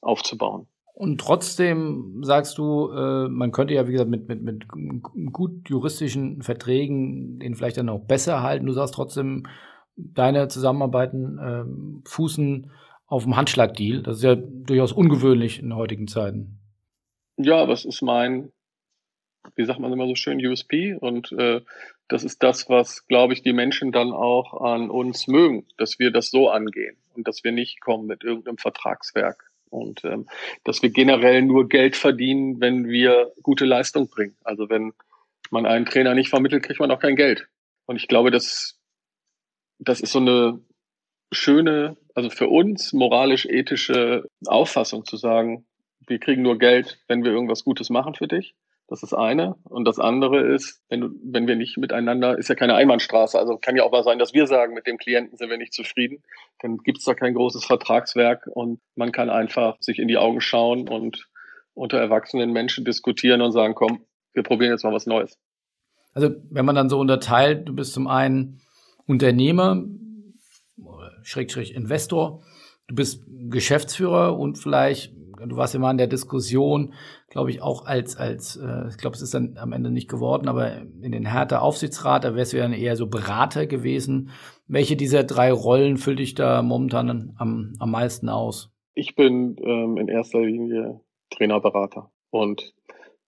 [0.00, 0.68] aufzubauen.
[0.98, 4.66] Und trotzdem sagst du, äh, man könnte ja, wie gesagt, mit, mit, mit
[5.32, 8.66] gut juristischen Verträgen den vielleicht dann auch besser halten.
[8.66, 9.44] Du sagst trotzdem,
[9.94, 12.72] deine Zusammenarbeiten äh, fußen
[13.06, 14.02] auf dem Handschlagdeal.
[14.02, 16.58] Das ist ja durchaus ungewöhnlich in heutigen Zeiten.
[17.36, 18.50] Ja, das ist mein,
[19.54, 20.94] wie sagt man immer so schön, USP.
[20.94, 21.60] Und äh,
[22.08, 26.10] das ist das, was, glaube ich, die Menschen dann auch an uns mögen, dass wir
[26.10, 29.47] das so angehen und dass wir nicht kommen mit irgendeinem Vertragswerk.
[29.70, 30.26] Und ähm,
[30.64, 34.36] dass wir generell nur Geld verdienen, wenn wir gute Leistung bringen.
[34.44, 34.92] Also wenn
[35.50, 37.48] man einen Trainer nicht vermittelt, kriegt man auch kein Geld.
[37.86, 38.78] Und ich glaube, das,
[39.78, 40.60] das ist so eine
[41.32, 45.66] schöne, also für uns moralisch-ethische Auffassung zu sagen,
[46.06, 48.54] wir kriegen nur Geld, wenn wir irgendwas Gutes machen für dich.
[48.88, 49.56] Das ist eine.
[49.64, 53.38] Und das andere ist, wenn, du, wenn wir nicht miteinander, ist ja keine Einbahnstraße.
[53.38, 55.74] Also kann ja auch mal sein, dass wir sagen, mit dem Klienten sind wir nicht
[55.74, 56.22] zufrieden.
[56.60, 60.88] Dann gibt's da kein großes Vertragswerk und man kann einfach sich in die Augen schauen
[60.88, 61.28] und
[61.74, 65.38] unter erwachsenen Menschen diskutieren und sagen, komm, wir probieren jetzt mal was Neues.
[66.14, 68.60] Also wenn man dann so unterteilt, du bist zum einen
[69.06, 69.84] Unternehmer,
[71.22, 72.42] Schrägstrich Investor.
[72.86, 75.12] Du bist Geschäftsführer und vielleicht,
[75.46, 76.94] du warst ja mal in der Diskussion,
[77.28, 80.48] glaube ich, auch als, als äh, ich glaube, es ist dann am Ende nicht geworden,
[80.48, 84.30] aber in den Hertha Aufsichtsrat, da wärst du dann eher so Berater gewesen.
[84.66, 88.70] Welche dieser drei Rollen füllt dich da momentan am, am meisten aus?
[88.94, 92.74] Ich bin ähm, in erster Linie Trainerberater und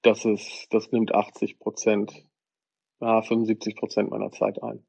[0.03, 2.25] das ist, das nimmt 80 Prozent,
[3.01, 4.83] ja, 75 Prozent meiner Zeit ein.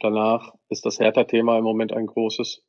[0.00, 2.62] Danach ist das Hertha-Thema im Moment ein großes.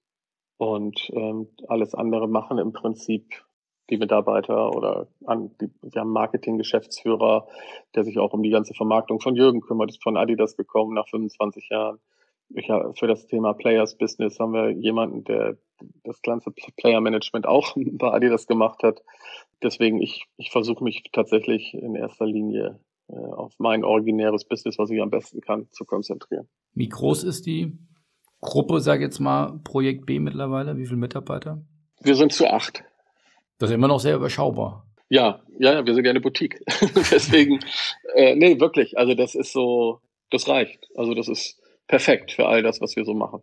[0.58, 3.46] Und ähm, alles andere machen im Prinzip
[3.90, 7.48] die Mitarbeiter oder an, die, wir haben Marketing-Geschäftsführer,
[7.96, 11.08] der sich auch um die ganze Vermarktung von Jürgen kümmert, ist von Adidas gekommen nach
[11.08, 12.00] 25 Jahren.
[12.52, 15.58] Ich, für das Thema Players Business haben wir jemanden, der
[16.04, 19.04] das ganze Player Management auch bei Adidas gemacht hat.
[19.62, 24.90] Deswegen, ich, ich versuche mich tatsächlich in erster Linie äh, auf mein originäres Business, was
[24.90, 26.48] ich am besten kann, zu konzentrieren.
[26.74, 27.78] Wie groß ist die
[28.42, 30.78] Gruppe, sage jetzt mal, Projekt B mittlerweile?
[30.78, 31.62] Wie viele Mitarbeiter?
[32.02, 32.84] Wir sind zu acht.
[33.60, 34.86] Das ist immer noch sehr überschaubar.
[35.10, 36.60] Ja, ja, ja, wir sind ja eine Boutique.
[37.12, 37.60] Deswegen,
[38.16, 38.98] äh, nee, wirklich.
[38.98, 40.00] Also das ist so,
[40.30, 40.88] das reicht.
[40.96, 43.42] Also das ist perfekt für all das, was wir so machen.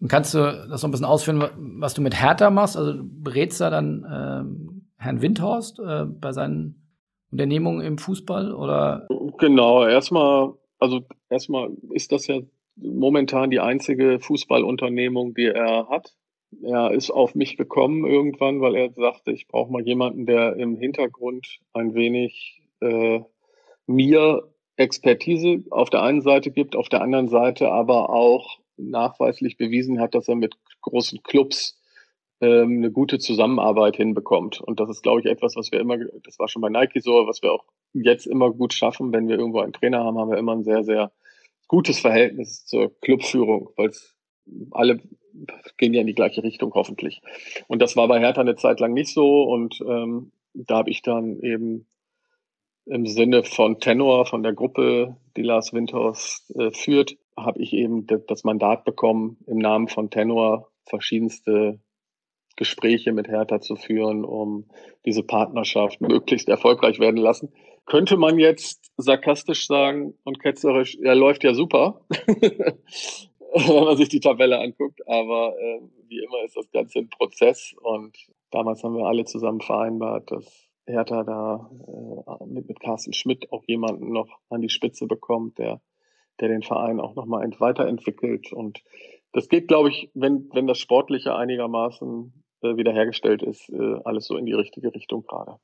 [0.00, 1.42] Und kannst du das noch ein bisschen ausführen,
[1.80, 2.76] was du mit Hertha machst?
[2.76, 6.86] Also berätst du dann ähm, Herrn Windhorst äh, bei seinen
[7.30, 9.06] Unternehmungen im Fußball oder?
[9.38, 12.40] Genau, erstmal, also erstmal ist das ja
[12.76, 16.14] momentan die einzige Fußballunternehmung, die er hat.
[16.62, 20.76] Er ist auf mich gekommen irgendwann, weil er sagte, ich brauche mal jemanden, der im
[20.76, 23.20] Hintergrund ein wenig äh,
[23.86, 30.00] mir Expertise auf der einen Seite gibt, auf der anderen Seite aber auch nachweislich bewiesen
[30.00, 31.80] hat, dass er mit großen Clubs
[32.40, 34.60] ähm, eine gute Zusammenarbeit hinbekommt.
[34.60, 37.26] Und das ist, glaube ich, etwas, was wir immer, das war schon bei Nike so,
[37.26, 39.12] was wir auch jetzt immer gut schaffen.
[39.12, 41.12] Wenn wir irgendwo einen Trainer haben, haben wir immer ein sehr, sehr
[41.68, 43.90] gutes Verhältnis zur Clubführung, weil
[44.72, 45.00] alle
[45.76, 47.20] gehen ja in die gleiche Richtung hoffentlich.
[47.68, 49.42] Und das war bei Hertha eine Zeit lang nicht so.
[49.42, 51.86] Und ähm, da habe ich dann eben
[52.86, 58.06] im Sinne von Tenor, von der Gruppe, die Lars Windhorst äh, führt, habe ich eben
[58.06, 61.80] das Mandat bekommen, im Namen von Tenor verschiedenste
[62.54, 64.64] Gespräche mit Hertha zu führen, um
[65.04, 67.52] diese Partnerschaft möglichst erfolgreich werden lassen.
[67.84, 72.00] Könnte man jetzt sarkastisch sagen und ketzerisch, er läuft ja super,
[73.54, 77.74] wenn man sich die Tabelle anguckt, aber äh, wie immer ist das Ganze ein Prozess
[77.82, 78.16] und
[78.50, 83.64] damals haben wir alle zusammen vereinbart, dass Hertha da äh, mit, mit Carsten Schmidt auch
[83.66, 85.80] jemanden noch an die Spitze bekommt, der,
[86.40, 88.52] der den Verein auch nochmal weiterentwickelt.
[88.52, 88.82] Und
[89.32, 94.36] das geht, glaube ich, wenn, wenn das Sportliche einigermaßen äh, wiederhergestellt ist, äh, alles so
[94.36, 95.56] in die richtige Richtung gerade.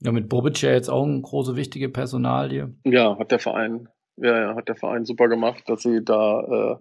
[0.00, 2.74] Ja, mit Bobic ja jetzt auch eine große, wichtige Personalie.
[2.84, 6.76] Ja, hat der Verein, ja, ja, hat der Verein super gemacht, dass sie da äh,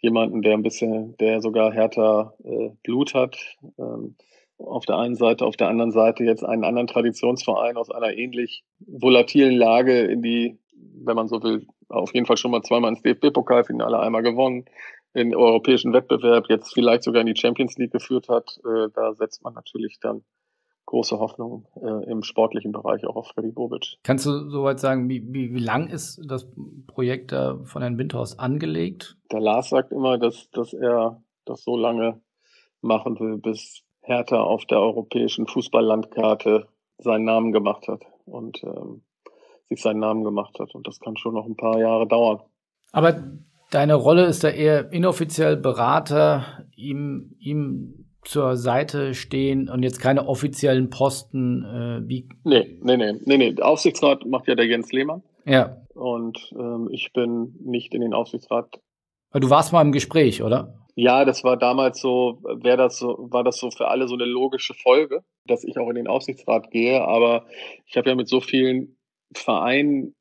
[0.00, 3.36] jemanden, der ein bisschen, der sogar härter äh, Blut hat,
[3.78, 4.16] ähm,
[4.58, 8.64] auf der einen Seite, auf der anderen Seite jetzt einen anderen Traditionsverein aus einer ähnlich
[8.78, 13.02] volatilen Lage in die, wenn man so will, auf jeden Fall schon mal zweimal ins
[13.02, 14.66] DFB-Pokalfinale einmal gewonnen,
[15.12, 18.60] in europäischen Wettbewerb jetzt vielleicht sogar in die Champions League geführt hat.
[18.64, 20.22] Äh, da setzt man natürlich dann
[20.90, 23.98] große Hoffnung äh, im sportlichen Bereich auch auf Freddy Bobic.
[24.02, 26.48] Kannst du soweit sagen, wie, wie, wie lang ist das
[26.88, 29.16] Projekt da von Herrn Windhorst angelegt?
[29.30, 32.20] Der Lars sagt immer, dass, dass er das so lange
[32.80, 36.66] machen will, bis Hertha auf der europäischen Fußballlandkarte
[36.98, 39.02] seinen Namen gemacht hat und ähm,
[39.68, 40.74] sich seinen Namen gemacht hat.
[40.74, 42.40] Und das kann schon noch ein paar Jahre dauern.
[42.90, 43.14] Aber
[43.70, 50.26] deine Rolle ist da eher inoffiziell Berater, ihm, ihm zur Seite stehen und jetzt keine
[50.26, 52.28] offiziellen Posten äh, wie.
[52.44, 53.62] Nee, nee, nee, nee, nee.
[53.62, 55.22] Aufsichtsrat macht ja der Jens Lehmann.
[55.46, 55.76] Ja.
[55.94, 58.80] Und ähm, ich bin nicht in den Aufsichtsrat.
[59.32, 60.74] Du warst mal im Gespräch, oder?
[60.96, 64.24] Ja, das war damals so, wäre das so, war das so für alle so eine
[64.24, 67.02] logische Folge, dass ich auch in den Aufsichtsrat gehe.
[67.02, 67.46] Aber
[67.86, 68.96] ich habe ja mit so vielen
[69.34, 70.14] Vereinen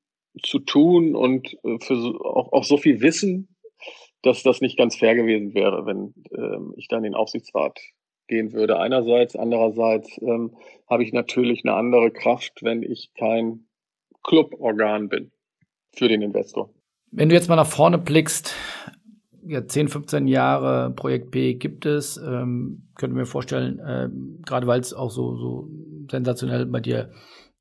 [0.44, 3.56] zu tun und äh, für so, auch, auch so viel Wissen,
[4.22, 7.80] dass das nicht ganz fair gewesen wäre, wenn ähm, ich dann in den Aufsichtsrat
[8.28, 8.80] gehen würde.
[8.80, 10.56] Einerseits, andererseits ähm,
[10.90, 13.66] habe ich natürlich eine andere Kraft, wenn ich kein
[14.24, 15.32] Cluborgan bin
[15.96, 16.70] für den Investor.
[17.12, 18.56] Wenn du jetzt mal nach vorne blickst,
[19.46, 22.18] ja, 10, 15 Jahre Projekt B gibt es.
[22.18, 24.10] Ähm, könnte mir vorstellen, äh,
[24.46, 25.70] gerade weil es auch so, so
[26.12, 27.12] sensationell bei dir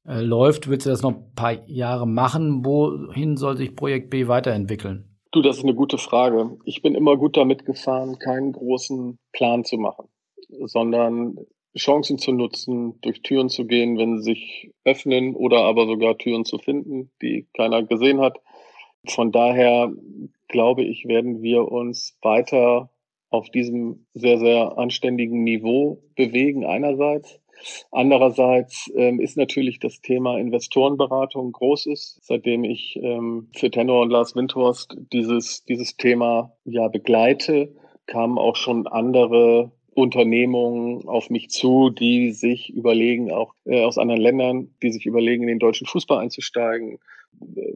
[0.07, 2.65] äh, läuft, willst du das noch ein paar Jahre machen?
[2.65, 5.08] Wohin soll sich Projekt B weiterentwickeln?
[5.31, 6.57] Du, das ist eine gute Frage.
[6.65, 10.09] Ich bin immer gut damit gefahren, keinen großen Plan zu machen,
[10.65, 11.39] sondern
[11.77, 16.47] Chancen zu nutzen, durch Türen zu gehen, wenn sie sich öffnen oder aber sogar Türen
[16.47, 18.41] zu finden, die keiner gesehen hat.
[19.07, 19.93] Von daher
[20.49, 22.91] glaube ich, werden wir uns weiter
[23.29, 27.39] auf diesem sehr, sehr anständigen Niveau bewegen einerseits.
[27.91, 32.21] Andererseits ähm, ist natürlich das Thema Investorenberatung großes.
[32.23, 37.75] Seitdem ich ähm, für Tenor und Lars Windhorst dieses, dieses Thema ja begleite,
[38.07, 44.21] kamen auch schon andere Unternehmungen auf mich zu, die sich überlegen, auch äh, aus anderen
[44.21, 46.99] Ländern, die sich überlegen, in den deutschen Fußball einzusteigen.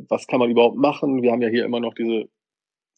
[0.08, 1.22] Was kann man überhaupt machen?
[1.22, 2.28] Wir haben ja hier immer noch diese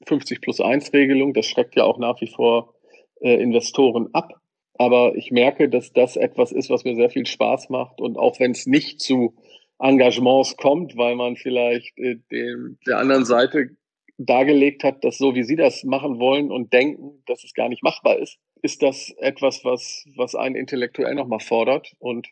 [0.07, 1.33] 50 plus 1 Regelung.
[1.33, 2.75] Das schreckt ja auch nach wie vor
[3.21, 4.35] äh, Investoren ab.
[4.77, 8.01] Aber ich merke, dass das etwas ist, was mir sehr viel Spaß macht.
[8.01, 9.35] Und auch wenn es nicht zu
[9.79, 13.77] Engagements kommt, weil man vielleicht äh, dem, der anderen Seite
[14.19, 17.83] dargelegt hat, dass so wie sie das machen wollen und denken, dass es gar nicht
[17.83, 21.93] machbar ist, ist das etwas, was, was einen intellektuell nochmal fordert.
[21.99, 22.29] Und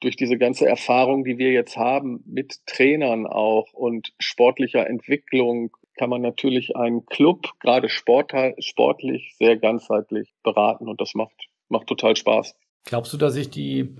[0.00, 6.10] durch diese ganze Erfahrung, die wir jetzt haben mit Trainern auch und sportlicher Entwicklung, kann
[6.10, 12.16] man natürlich einen Club, gerade Sport, sportlich, sehr ganzheitlich beraten und das macht, macht total
[12.16, 12.54] Spaß.
[12.84, 13.96] Glaubst du, dass sich die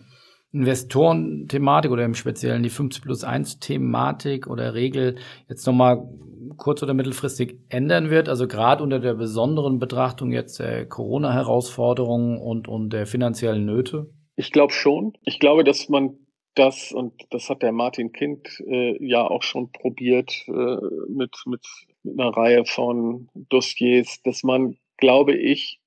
[0.53, 5.17] Investoren-Thematik oder im Speziellen die 50 plus 1 Thematik oder Regel
[5.49, 6.09] jetzt nochmal
[6.57, 8.29] kurz- oder mittelfristig ändern wird?
[8.29, 14.11] Also gerade unter der besonderen Betrachtung jetzt der Corona-Herausforderungen und, und der finanziellen Nöte?
[14.37, 15.14] Ich glaube schon.
[15.25, 16.17] Ich glaube, dass man
[16.55, 20.77] das, und das hat der Martin Kind äh, ja auch schon probiert äh,
[21.09, 21.67] mit, mit,
[22.03, 25.81] mit einer Reihe von Dossiers, dass man, glaube ich,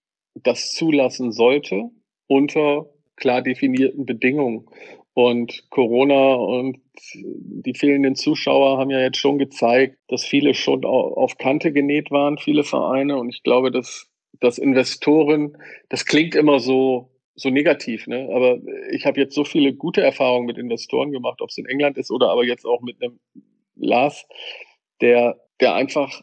[0.43, 1.89] das zulassen sollte
[2.27, 2.85] unter
[3.15, 4.65] klar definierten Bedingungen.
[5.13, 6.77] Und Corona und
[7.13, 12.37] die fehlenden Zuschauer haben ja jetzt schon gezeigt, dass viele schon auf Kante genäht waren,
[12.37, 13.17] viele Vereine.
[13.17, 14.07] Und ich glaube, dass,
[14.39, 15.57] dass Investoren,
[15.89, 18.29] das klingt immer so, so negativ, ne?
[18.33, 18.59] Aber
[18.91, 22.11] ich habe jetzt so viele gute Erfahrungen mit Investoren gemacht, ob es in England ist
[22.11, 23.19] oder aber jetzt auch mit einem
[23.75, 24.25] Lars,
[25.01, 26.21] der, der einfach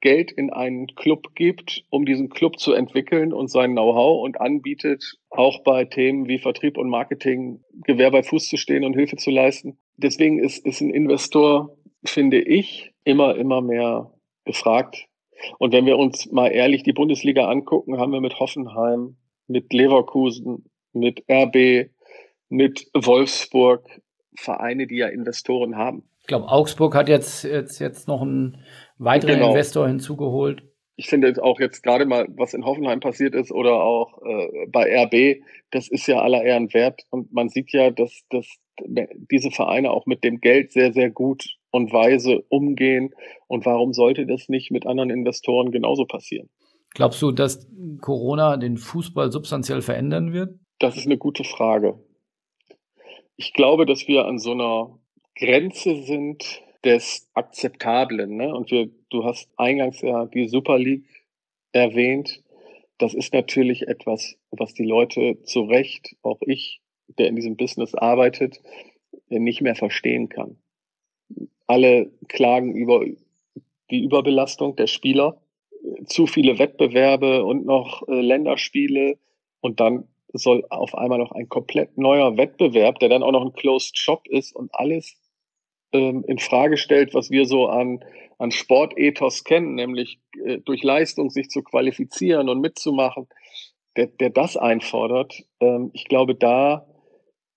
[0.00, 5.18] Geld in einen Club gibt, um diesen Club zu entwickeln und sein Know-how und anbietet,
[5.30, 9.30] auch bei Themen wie Vertrieb und Marketing Gewehr bei Fuß zu stehen und Hilfe zu
[9.30, 9.78] leisten.
[9.96, 14.12] Deswegen ist, ist ein Investor, finde ich, immer, immer mehr
[14.44, 15.06] gefragt.
[15.58, 19.16] Und wenn wir uns mal ehrlich die Bundesliga angucken, haben wir mit Hoffenheim,
[19.46, 21.90] mit Leverkusen, mit RB,
[22.48, 23.84] mit Wolfsburg
[24.38, 26.04] Vereine, die ja Investoren haben.
[26.20, 28.62] Ich glaube, Augsburg hat jetzt, jetzt, jetzt noch einen
[28.98, 29.50] weiteren genau.
[29.50, 30.62] Investor hinzugeholt.
[30.96, 35.04] Ich finde auch jetzt gerade mal, was in Hoffenheim passiert ist oder auch äh, bei
[35.04, 37.02] RB, das ist ja aller Ehren wert.
[37.10, 38.46] Und man sieht ja, dass, dass
[39.30, 43.14] diese Vereine auch mit dem Geld sehr, sehr gut und weise umgehen.
[43.46, 46.48] Und warum sollte das nicht mit anderen Investoren genauso passieren?
[46.94, 47.68] Glaubst du, dass
[48.00, 50.58] Corona den Fußball substanziell verändern wird?
[50.78, 51.98] Das ist eine gute Frage.
[53.36, 54.98] Ich glaube, dass wir an so einer
[55.36, 58.36] Grenze sind, des Akzeptablen.
[58.36, 58.54] Ne?
[58.54, 61.04] Und wir, du hast eingangs ja die Super League
[61.72, 62.42] erwähnt.
[62.96, 66.80] Das ist natürlich etwas, was die Leute zu Recht, auch ich,
[67.18, 68.60] der in diesem Business arbeitet,
[69.28, 70.56] nicht mehr verstehen kann.
[71.66, 73.04] Alle klagen über
[73.90, 75.42] die Überbelastung der Spieler,
[76.06, 79.18] zu viele Wettbewerbe und noch äh, Länderspiele
[79.60, 83.52] und dann soll auf einmal noch ein komplett neuer Wettbewerb, der dann auch noch ein
[83.52, 85.16] Closed Shop ist und alles
[85.92, 88.04] ähm, in Frage stellt, was wir so an,
[88.38, 93.26] an Sportethos kennen, nämlich äh, durch Leistung sich zu qualifizieren und mitzumachen,
[93.96, 96.86] der, der das einfordert, ähm, ich glaube, da,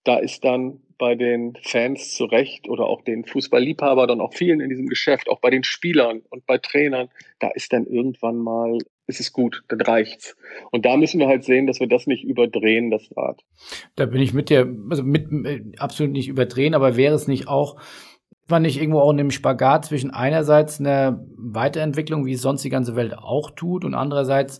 [0.03, 4.61] da ist dann bei den Fans zu Recht oder auch den Fußballliebhabern und auch vielen
[4.61, 7.09] in diesem Geschäft, auch bei den Spielern und bei Trainern,
[7.39, 8.77] da ist dann irgendwann mal,
[9.07, 10.37] ist es gut, dann reicht's.
[10.69, 13.41] Und da müssen wir halt sehen, dass wir das nicht überdrehen, das Rad.
[13.95, 17.47] Da bin ich mit dir, also mit, äh, absolut nicht überdrehen, aber wäre es nicht
[17.47, 17.81] auch
[18.49, 22.69] man nicht irgendwo auch in dem Spagat zwischen einerseits einer Weiterentwicklung, wie es sonst die
[22.69, 24.59] ganze Welt auch tut, und andererseits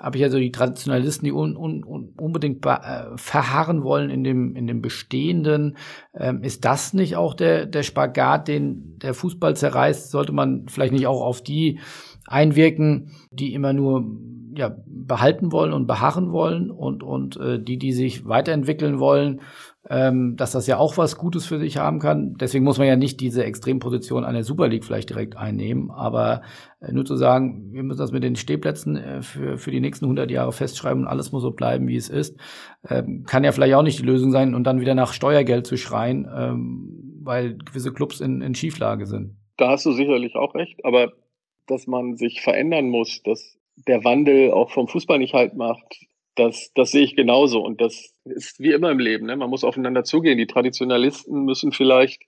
[0.00, 1.84] habe ich ja so die Traditionalisten, die un, un,
[2.16, 5.76] unbedingt äh, verharren wollen in dem, in dem Bestehenden.
[6.14, 10.10] Ähm, ist das nicht auch der, der Spagat, den der Fußball zerreißt?
[10.10, 11.80] Sollte man vielleicht nicht auch auf die
[12.26, 14.06] einwirken, die immer nur
[14.54, 19.42] ja, behalten wollen und beharren wollen und, und äh, die, die sich weiterentwickeln wollen,
[19.90, 22.36] ähm, dass das ja auch was Gutes für sich haben kann.
[22.38, 26.42] Deswegen muss man ja nicht diese Extremposition an der Super League vielleicht direkt einnehmen, aber
[26.80, 30.04] äh, nur zu sagen, wir müssen das mit den Stehplätzen äh, für, für die nächsten
[30.04, 32.38] 100 Jahre festschreiben und alles muss so bleiben, wie es ist,
[32.88, 35.76] ähm, kann ja vielleicht auch nicht die Lösung sein und dann wieder nach Steuergeld zu
[35.76, 39.34] schreien, ähm, weil gewisse Clubs in, in Schieflage sind.
[39.56, 41.12] Da hast du sicherlich auch recht, aber
[41.66, 46.72] dass man sich verändern muss, dass der Wandel auch vom Fußball nicht halt macht, das,
[46.74, 47.62] das sehe ich genauso.
[47.62, 49.26] Und das ist wie immer im Leben.
[49.26, 49.36] Ne?
[49.36, 50.38] Man muss aufeinander zugehen.
[50.38, 52.22] Die Traditionalisten müssen vielleicht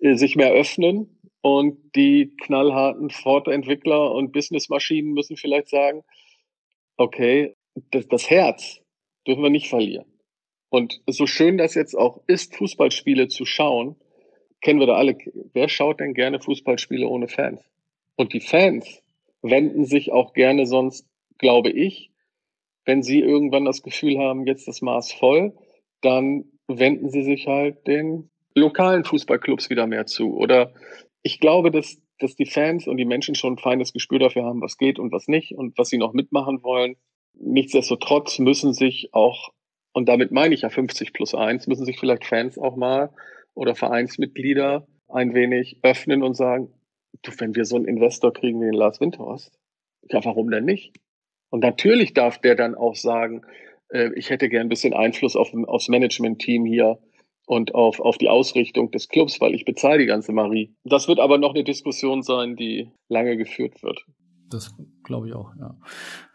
[0.00, 6.04] äh, sich mehr öffnen und die knallharten Fortentwickler und Businessmaschinen müssen vielleicht sagen,
[6.96, 7.56] okay,
[7.90, 8.80] das, das Herz
[9.26, 10.06] dürfen wir nicht verlieren.
[10.68, 13.96] Und so schön das jetzt auch ist, Fußballspiele zu schauen,
[14.60, 15.18] kennen wir da alle.
[15.52, 17.60] Wer schaut denn gerne Fußballspiele ohne Fans?
[18.16, 19.02] Und die Fans
[19.42, 21.06] wenden sich auch gerne sonst,
[21.38, 22.11] glaube ich,
[22.84, 25.54] wenn Sie irgendwann das Gefühl haben, jetzt das Maß voll,
[26.00, 30.36] dann wenden Sie sich halt den lokalen Fußballclubs wieder mehr zu.
[30.36, 30.74] Oder
[31.22, 34.60] ich glaube, dass dass die Fans und die Menschen schon ein feines Gespür dafür haben,
[34.60, 36.96] was geht und was nicht und was sie noch mitmachen wollen.
[37.34, 39.52] Nichtsdestotrotz müssen sich auch,
[39.92, 43.10] und damit meine ich ja 50 plus 1, müssen sich vielleicht Fans auch mal
[43.54, 46.72] oder Vereinsmitglieder ein wenig öffnen und sagen,
[47.22, 49.58] du, wenn wir so einen Investor kriegen wie den Lars Windhorst,
[50.10, 50.94] ja, warum denn nicht?
[51.52, 53.42] Und natürlich darf der dann auch sagen,
[53.90, 56.98] äh, ich hätte gern ein bisschen Einfluss auf, aufs Management-Team hier
[57.46, 60.74] und auf, auf die Ausrichtung des Clubs, weil ich bezahle die ganze Marie.
[60.84, 64.02] Das wird aber noch eine Diskussion sein, die lange geführt wird.
[64.48, 64.74] Das
[65.04, 65.76] glaube ich auch, ja.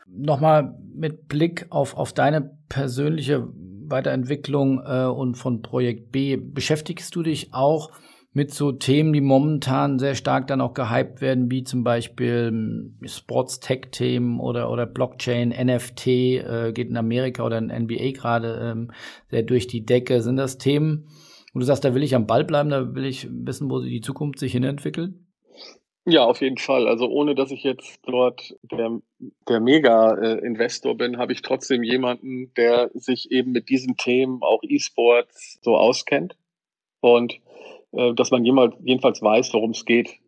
[0.08, 3.48] Nochmal mit Blick auf, auf deine persönliche
[3.88, 6.38] Weiterentwicklung äh, und von Projekt B.
[6.38, 7.92] Beschäftigst du dich auch
[8.38, 13.00] mit so Themen, die momentan sehr stark dann auch gehypt werden, wie zum Beispiel hm,
[13.04, 18.92] Sports-Tech-Themen oder, oder Blockchain, NFT, äh, geht in Amerika oder in NBA gerade ähm,
[19.32, 20.22] sehr durch die Decke.
[20.22, 21.10] Sind das Themen,
[21.52, 24.02] wo du sagst, da will ich am Ball bleiben, da will ich wissen, wo die
[24.02, 25.16] Zukunft sich hinentwickelt?
[26.06, 26.88] Ja, auf jeden Fall.
[26.88, 29.00] Also ohne dass ich jetzt dort der,
[29.50, 35.58] der Mega-Investor bin, habe ich trotzdem jemanden, der sich eben mit diesen Themen, auch E-Sports,
[35.64, 36.38] so auskennt.
[37.00, 37.40] Und
[37.92, 40.20] äh, dass man jemals, jedenfalls weiß, worum es geht.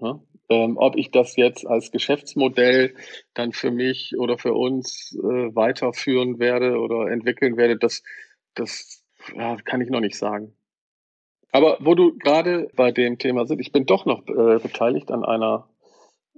[0.00, 0.20] Ja?
[0.48, 2.94] Ähm, ob ich das jetzt als Geschäftsmodell
[3.34, 8.02] dann für mich oder für uns äh, weiterführen werde oder entwickeln werde, das,
[8.54, 9.02] das
[9.34, 10.56] ja, kann ich noch nicht sagen.
[11.50, 15.24] Aber wo du gerade bei dem Thema sind, ich bin doch noch äh, beteiligt an
[15.24, 15.68] einer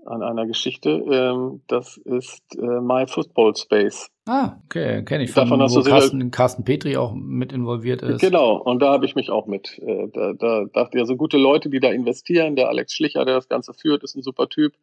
[0.09, 0.91] an einer Geschichte.
[0.91, 4.11] Ähm, das ist äh, My Football Space.
[4.29, 5.31] Ah, okay, kenne ich.
[5.31, 8.21] Von, Davon hast wo du Carsten, Carsten Petri auch mit involviert ist.
[8.21, 9.79] Genau, und da habe ich mich auch mit.
[9.79, 12.55] Äh, da, da dachte ich, ja, so gute Leute, die da investieren.
[12.55, 14.75] Der Alex Schlicher, der das Ganze führt, ist ein super Typ.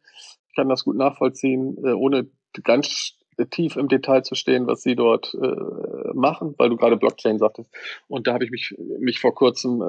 [0.48, 2.26] Ich kann das gut nachvollziehen, äh, ohne
[2.64, 3.14] ganz
[3.50, 7.70] tief im Detail zu stehen, was sie dort äh, machen, weil du gerade Blockchain sagtest.
[8.08, 9.84] Und da habe ich mich, mich vor kurzem äh,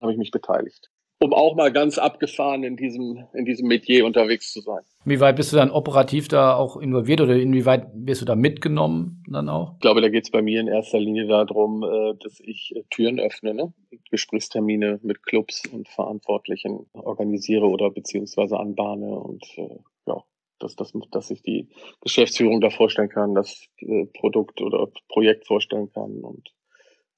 [0.00, 0.88] habe ich mich beteiligt
[1.22, 4.80] um auch mal ganz abgefahren in diesem, in diesem Metier unterwegs zu sein.
[5.04, 9.22] Wie weit bist du dann operativ da auch involviert oder inwieweit wirst du da mitgenommen
[9.28, 9.74] dann auch?
[9.74, 12.84] Ich glaube, da geht es bei mir in erster Linie darum, äh, dass ich äh,
[12.90, 13.72] Türen öffne, ne?
[14.10, 20.24] Gesprächstermine mit Clubs und Verantwortlichen organisiere oder beziehungsweise anbahne und äh, ja,
[20.58, 21.68] dass, dass, dass ich die
[22.00, 23.66] Geschäftsführung da vorstellen kann, das
[24.14, 26.48] Produkt oder Projekt vorstellen kann und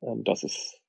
[0.02, 0.82] ähm, das ist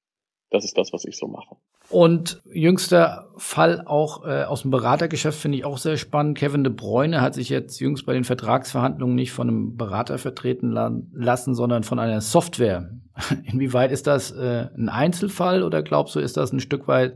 [0.53, 1.55] das ist das, was ich so mache.
[1.89, 6.37] Und jüngster Fall auch äh, aus dem Beratergeschäft finde ich auch sehr spannend.
[6.37, 10.71] Kevin de Bruyne hat sich jetzt jüngst bei den Vertragsverhandlungen nicht von einem Berater vertreten
[10.71, 12.89] lassen, sondern von einer Software.
[13.51, 17.15] Inwieweit ist das äh, ein Einzelfall oder glaubst du, ist das ein Stück weit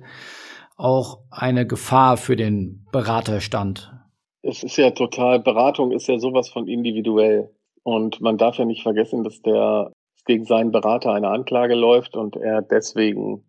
[0.76, 3.92] auch eine Gefahr für den Beraterstand?
[4.44, 7.50] Es ist ja total, Beratung ist ja sowas von individuell.
[7.84, 9.92] Und man darf ja nicht vergessen, dass der
[10.26, 13.46] gegen seinen Berater eine Anklage läuft und er deswegen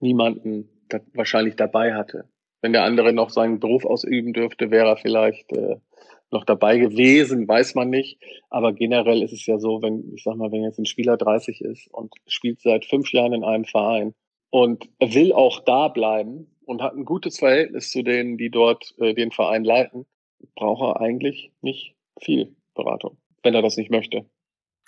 [0.00, 2.24] niemanden da wahrscheinlich dabei hatte.
[2.60, 5.76] Wenn der andere noch seinen Beruf ausüben dürfte, wäre er vielleicht äh,
[6.30, 8.18] noch dabei gewesen, weiß man nicht.
[8.50, 11.60] Aber generell ist es ja so, wenn, ich sag mal, wenn jetzt ein Spieler 30
[11.60, 14.14] ist und spielt seit fünf Jahren in einem Verein
[14.50, 19.14] und will auch da bleiben und hat ein gutes Verhältnis zu denen, die dort äh,
[19.14, 20.06] den Verein leiten,
[20.54, 24.24] braucht er eigentlich nicht viel Beratung, wenn er das nicht möchte.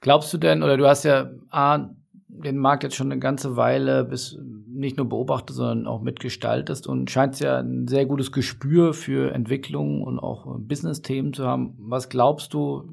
[0.01, 1.91] Glaubst du denn, oder du hast ja A,
[2.33, 7.11] den Markt jetzt schon eine ganze Weile bis nicht nur beobachtet, sondern auch mitgestaltest und
[7.11, 11.75] scheinst ja ein sehr gutes Gespür für Entwicklung und auch Business-Themen zu haben.
[11.79, 12.89] Was glaubst du,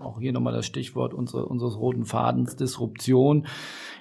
[0.00, 3.46] auch hier nochmal das Stichwort unsere, unseres roten Fadens, Disruption.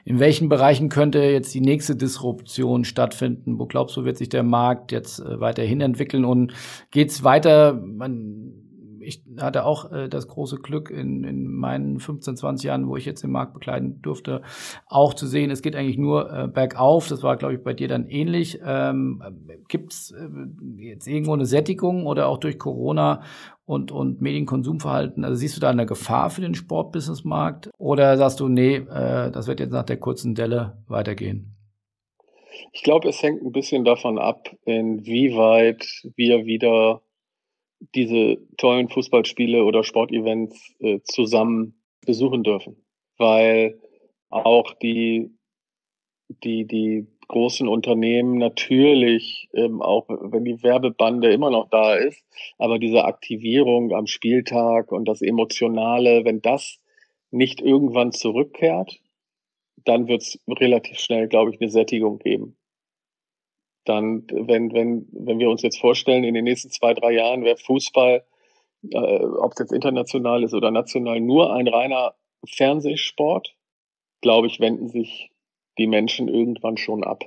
[0.04, 3.60] In welchen Bereichen könnte jetzt die nächste Disruption stattfinden?
[3.60, 6.54] Wo glaubst du, wird sich der Markt jetzt äh, weiterhin entwickeln und
[6.92, 7.74] geht es weiter?
[7.74, 8.65] Man,
[9.06, 13.06] ich hatte auch äh, das große Glück in, in meinen 15, 20 Jahren, wo ich
[13.06, 14.42] jetzt den Markt bekleiden durfte,
[14.88, 17.08] auch zu sehen, es geht eigentlich nur äh, bergauf.
[17.08, 18.60] Das war, glaube ich, bei dir dann ähnlich.
[18.66, 19.24] Ähm,
[19.68, 20.28] Gibt es äh,
[20.78, 23.22] jetzt irgendwo eine Sättigung oder auch durch Corona
[23.66, 25.24] und, und Medienkonsumverhalten?
[25.24, 27.70] Also siehst du da eine Gefahr für den Sportbusinessmarkt?
[27.78, 31.52] Oder sagst du, nee, äh, das wird jetzt nach der kurzen Delle weitergehen?
[32.72, 35.86] Ich glaube, es hängt ein bisschen davon ab, inwieweit
[36.16, 37.02] wir wieder
[37.80, 42.84] diese tollen Fußballspiele oder Sportevents äh, zusammen besuchen dürfen.
[43.18, 43.80] Weil
[44.30, 45.32] auch die,
[46.44, 52.24] die, die großen Unternehmen natürlich, ähm, auch wenn die Werbebande immer noch da ist,
[52.58, 56.80] aber diese Aktivierung am Spieltag und das Emotionale, wenn das
[57.32, 59.00] nicht irgendwann zurückkehrt,
[59.84, 62.58] dann wird es relativ schnell, glaube ich, eine Sättigung geben
[63.86, 67.58] dann, wenn, wenn, wenn wir uns jetzt vorstellen, in den nächsten zwei, drei Jahren wäre
[67.58, 68.24] Fußball,
[68.92, 72.16] äh, ob es jetzt international ist oder national, nur ein reiner
[72.48, 73.56] Fernsehsport,
[74.22, 75.32] glaube ich, wenden sich
[75.78, 77.24] die Menschen irgendwann schon ab,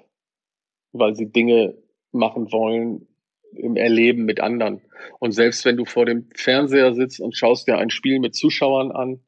[0.93, 1.77] weil sie Dinge
[2.13, 3.07] machen wollen,
[3.53, 4.83] im Erleben mit anderen.
[5.21, 8.93] Und selbst wenn du vor dem Fernseher sitzt und schaust dir ein Spiel mit Zuschauern
[8.93, 9.21] an,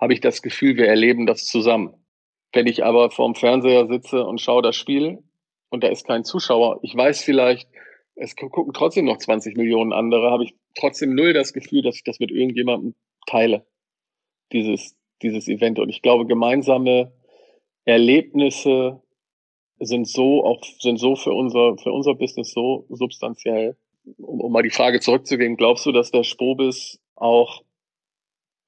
[0.00, 1.94] habe ich das Gefühl, wir erleben das zusammen.
[2.52, 5.22] Wenn ich aber vorm Fernseher sitze und schaue das Spiel
[5.70, 7.68] und da ist kein Zuschauer, ich weiß vielleicht,
[8.16, 12.04] es gucken trotzdem noch 20 Millionen andere, habe ich trotzdem null das Gefühl, dass ich
[12.04, 12.94] das mit irgendjemandem
[13.26, 13.66] teile,
[14.52, 15.78] dieses, dieses Event.
[15.78, 17.12] Und ich glaube, gemeinsame
[17.84, 19.02] Erlebnisse
[19.78, 23.76] sind so auch, sind so für unser, für unser Business so substanziell.
[24.18, 27.62] Um, um mal die Frage zurückzugehen, glaubst du, dass der Spobis auch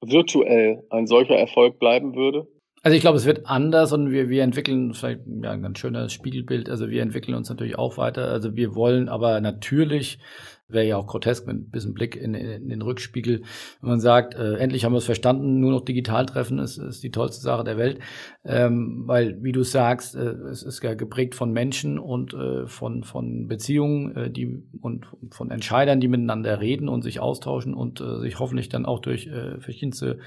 [0.01, 2.47] virtuell ein solcher Erfolg bleiben würde?
[2.85, 6.11] Also ich glaube, es wird anders und wir, wir entwickeln vielleicht ja, ein ganz schönes
[6.11, 6.69] Spiegelbild.
[6.69, 8.27] Also wir entwickeln uns natürlich auch weiter.
[8.27, 10.19] Also wir wollen aber natürlich
[10.67, 13.43] wäre ja auch grotesk mit ein bisschen Blick in, in, den Rückspiegel,
[13.81, 17.03] wenn man sagt, äh, endlich haben wir es verstanden, nur noch digital treffen ist, ist
[17.03, 17.99] die tollste Sache der Welt.
[18.43, 23.03] Ähm, weil, wie du sagst, äh, es ist ja geprägt von Menschen und äh, von,
[23.03, 28.19] von Beziehungen äh, die, und von Entscheidern, die miteinander reden und sich austauschen und äh,
[28.19, 30.19] sich hoffentlich dann auch durch äh, verschiedenste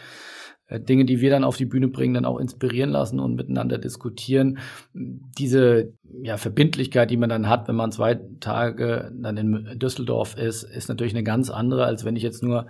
[0.71, 4.59] Dinge, die wir dann auf die Bühne bringen, dann auch inspirieren lassen und miteinander diskutieren.
[4.95, 5.93] Diese
[6.23, 10.89] ja, Verbindlichkeit, die man dann hat, wenn man zwei Tage dann in Düsseldorf ist, ist
[10.89, 12.67] natürlich eine ganz andere, als wenn ich jetzt nur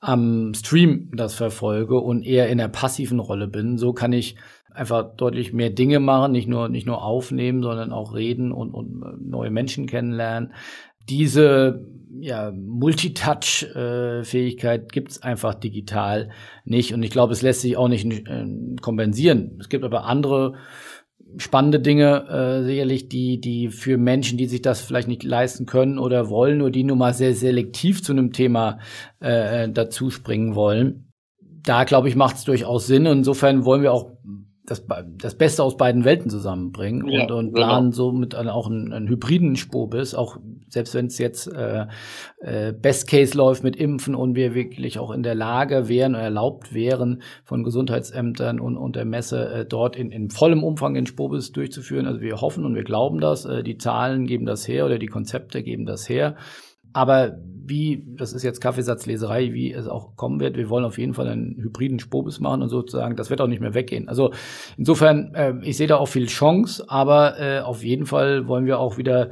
[0.00, 3.78] am Stream das verfolge und eher in der passiven Rolle bin.
[3.78, 4.36] So kann ich
[4.76, 9.26] einfach deutlich mehr Dinge machen, nicht nur, nicht nur aufnehmen, sondern auch reden und, und
[9.26, 10.52] neue Menschen kennenlernen.
[11.08, 11.86] Diese
[12.20, 16.30] ja, Multitouch-Fähigkeit äh, gibt es einfach digital
[16.64, 16.92] nicht.
[16.94, 18.46] Und ich glaube, es lässt sich auch nicht äh,
[18.80, 19.58] kompensieren.
[19.60, 20.54] Es gibt aber andere
[21.38, 25.98] spannende Dinge, äh, sicherlich, die, die für Menschen, die sich das vielleicht nicht leisten können
[25.98, 28.78] oder wollen, oder die nur mal sehr selektiv zu einem Thema
[29.20, 31.12] äh, dazu springen wollen.
[31.40, 33.06] Da, glaube ich, macht es durchaus Sinn.
[33.06, 34.12] Insofern wollen wir auch
[34.66, 34.84] das,
[35.18, 37.66] das Beste aus beiden Welten zusammenbringen ja, und, und genau.
[37.66, 37.96] planen genau.
[37.96, 40.38] somit auch einen, einen hybriden Spobis, auch
[40.68, 41.86] selbst wenn es jetzt äh,
[42.40, 46.24] äh, Best Case läuft mit Impfen und wir wirklich auch in der Lage wären oder
[46.24, 51.06] erlaubt wären, von Gesundheitsämtern und, und der Messe äh, dort in, in vollem Umfang den
[51.06, 52.06] Spobis durchzuführen.
[52.06, 55.06] Also wir hoffen und wir glauben das, äh, die Zahlen geben das her oder die
[55.06, 56.36] Konzepte geben das her.
[56.96, 57.36] Aber
[57.66, 61.28] wie, das ist jetzt Kaffeesatzleserei, wie es auch kommen wird, wir wollen auf jeden Fall
[61.28, 64.08] einen hybriden Spobis machen und sozusagen, das wird auch nicht mehr weggehen.
[64.08, 64.32] Also
[64.78, 68.78] insofern, äh, ich sehe da auch viel Chance, aber äh, auf jeden Fall wollen wir
[68.78, 69.30] auch wieder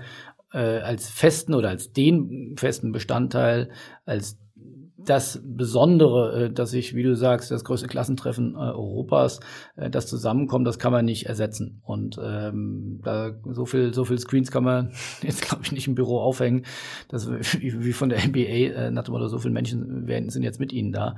[0.53, 3.71] äh, als festen oder als den festen Bestandteil,
[4.05, 4.37] als
[5.05, 9.41] das Besondere, äh, dass ich, wie du sagst, das größte Klassentreffen äh, Europas,
[9.77, 11.81] äh, das Zusammenkommt, das kann man nicht ersetzen.
[11.85, 14.93] Und ähm, da so viel, so viel Screens kann man
[15.23, 16.65] jetzt, glaube ich, nicht im Büro aufhängen.
[17.09, 17.31] Das
[17.61, 20.73] wie, wie von der NBA, nach dem Motto, so viele Menschen werden, sind jetzt mit
[20.73, 21.17] ihnen da.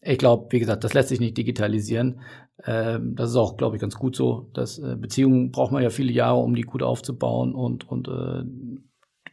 [0.00, 2.20] Ich glaube, wie gesagt, das lässt sich nicht digitalisieren.
[2.64, 4.50] Ähm, das ist auch, glaube ich, ganz gut so.
[4.54, 8.44] Dass äh, Beziehungen braucht man ja viele Jahre, um die gut aufzubauen und und äh,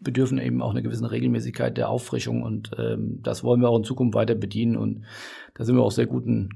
[0.04, 3.84] bedürfen eben auch einer gewissen Regelmäßigkeit der Auffrischung und ähm, das wollen wir auch in
[3.84, 5.04] Zukunft weiter bedienen und
[5.56, 6.50] da sind wir auch sehr guten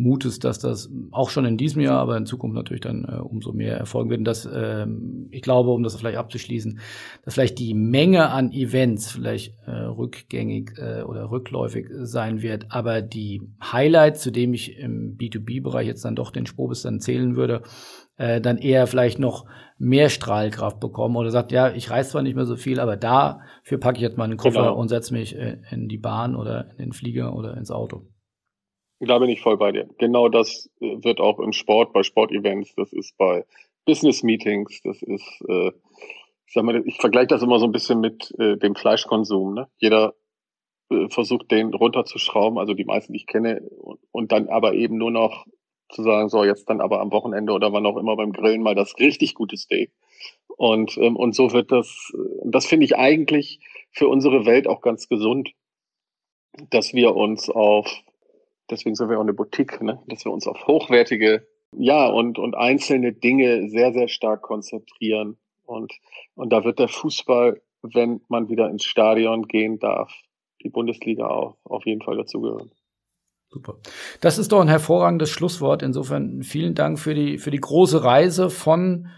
[0.00, 3.52] Mutes, dass das auch schon in diesem Jahr, aber in Zukunft natürlich dann äh, umso
[3.52, 4.20] mehr erfolgen wird.
[4.20, 6.78] Und das, ähm, ich glaube, um das vielleicht abzuschließen,
[7.24, 13.02] dass vielleicht die Menge an Events vielleicht äh, rückgängig äh, oder rückläufig sein wird, aber
[13.02, 17.62] die Highlights, zu dem ich im B2B-Bereich jetzt dann doch den Spobis dann zählen würde,
[18.20, 19.46] äh, dann eher vielleicht noch
[19.78, 23.78] mehr Strahlkraft bekommen oder sagt, ja, ich reise zwar nicht mehr so viel, aber dafür
[23.78, 24.76] packe ich jetzt mal einen Koffer genau.
[24.76, 28.02] und setze mich äh, in die Bahn oder in den Flieger oder ins Auto.
[29.00, 29.88] Da bin ich voll bei dir.
[29.96, 33.46] Genau das äh, wird auch im Sport, bei Sportevents, das ist bei
[33.86, 35.68] Business Meetings, das ist, äh,
[36.46, 39.54] ich sag mal, ich vergleiche das immer so ein bisschen mit äh, dem Fleischkonsum.
[39.54, 39.68] Ne?
[39.78, 40.12] Jeder
[40.90, 44.98] äh, versucht, den runterzuschrauben, also die meisten, die ich kenne, und, und dann aber eben
[44.98, 45.46] nur noch
[45.92, 48.74] zu sagen, so jetzt dann aber am Wochenende oder wann auch immer beim Grillen mal
[48.74, 49.92] das richtig gute Steak.
[50.56, 52.12] Und, ähm, und so wird das,
[52.44, 53.60] das finde ich eigentlich
[53.92, 55.52] für unsere Welt auch ganz gesund,
[56.70, 57.90] dass wir uns auf,
[58.70, 60.02] deswegen sind wir auch eine Boutique, ne?
[60.06, 65.38] dass wir uns auf hochwertige, ja, und, und einzelne Dinge sehr, sehr stark konzentrieren.
[65.64, 65.92] Und,
[66.34, 70.12] und da wird der Fußball, wenn man wieder ins Stadion gehen darf,
[70.62, 72.72] die Bundesliga auch auf jeden Fall dazugehören.
[73.52, 73.78] Super.
[74.20, 75.82] Das ist doch ein hervorragendes Schlusswort.
[75.82, 79.08] Insofern vielen Dank für die, für die große Reise von,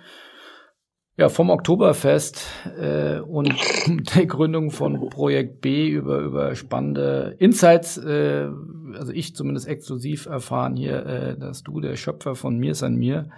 [1.18, 2.46] ja, vom Oktoberfest
[2.78, 3.54] äh, und
[4.16, 7.98] der Gründung von Projekt B über, über spannende Insights.
[7.98, 8.48] Äh,
[8.94, 12.94] also ich zumindest exklusiv erfahren hier, äh, dass du der Schöpfer von Mir ist an
[12.94, 13.28] mir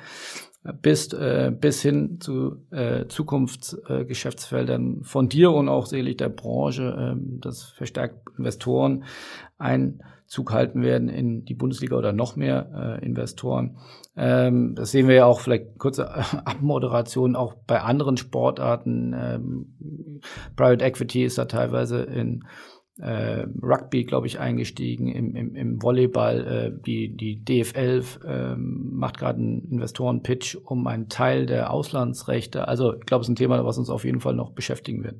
[0.80, 7.16] bist, äh, bis hin zu äh, Zukunftsgeschäftsfeldern äh, von dir und auch sicherlich der Branche,
[7.16, 9.05] äh, das verstärkt Investoren
[10.35, 13.76] Einzug halten werden in die Bundesliga oder noch mehr äh, Investoren.
[14.16, 16.12] Ähm, das sehen wir ja auch vielleicht kurze
[16.47, 19.14] Abmoderation auch bei anderen Sportarten.
[19.16, 20.20] Ähm,
[20.57, 22.43] Private Equity ist da teilweise in
[22.99, 26.47] äh, Rugby, glaube ich, eingestiegen, im, im, im Volleyball.
[26.47, 32.66] Äh, die, die DFL äh, macht gerade einen Investoren-Pitch um einen Teil der Auslandsrechte.
[32.66, 35.16] Also ich glaube, es ist ein Thema, was uns auf jeden Fall noch beschäftigen wird.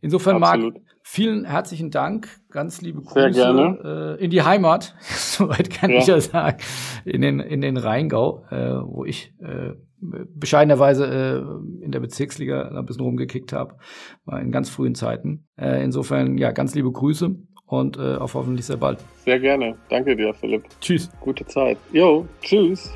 [0.00, 0.74] Insofern, Absolut.
[0.74, 2.28] Marc, vielen herzlichen Dank.
[2.50, 4.16] Ganz liebe Grüße Sehr gerne.
[4.18, 5.98] Äh, in die Heimat, soweit kann ja.
[5.98, 6.58] ich ja sagen,
[7.04, 12.86] in den, in den Rheingau, äh, wo ich äh, bescheidenerweise äh, in der Bezirksliga ein
[12.86, 13.76] bisschen rumgekickt habe,
[14.24, 15.48] war in ganz frühen Zeiten.
[15.56, 17.34] Äh, insofern, ja, ganz liebe Grüße
[17.66, 18.98] und äh, auf hoffentlich sehr bald.
[19.24, 19.76] Sehr gerne.
[19.88, 20.64] Danke dir, Philipp.
[20.80, 21.10] Tschüss.
[21.20, 21.78] Gute Zeit.
[21.92, 22.92] Jo, tschüss.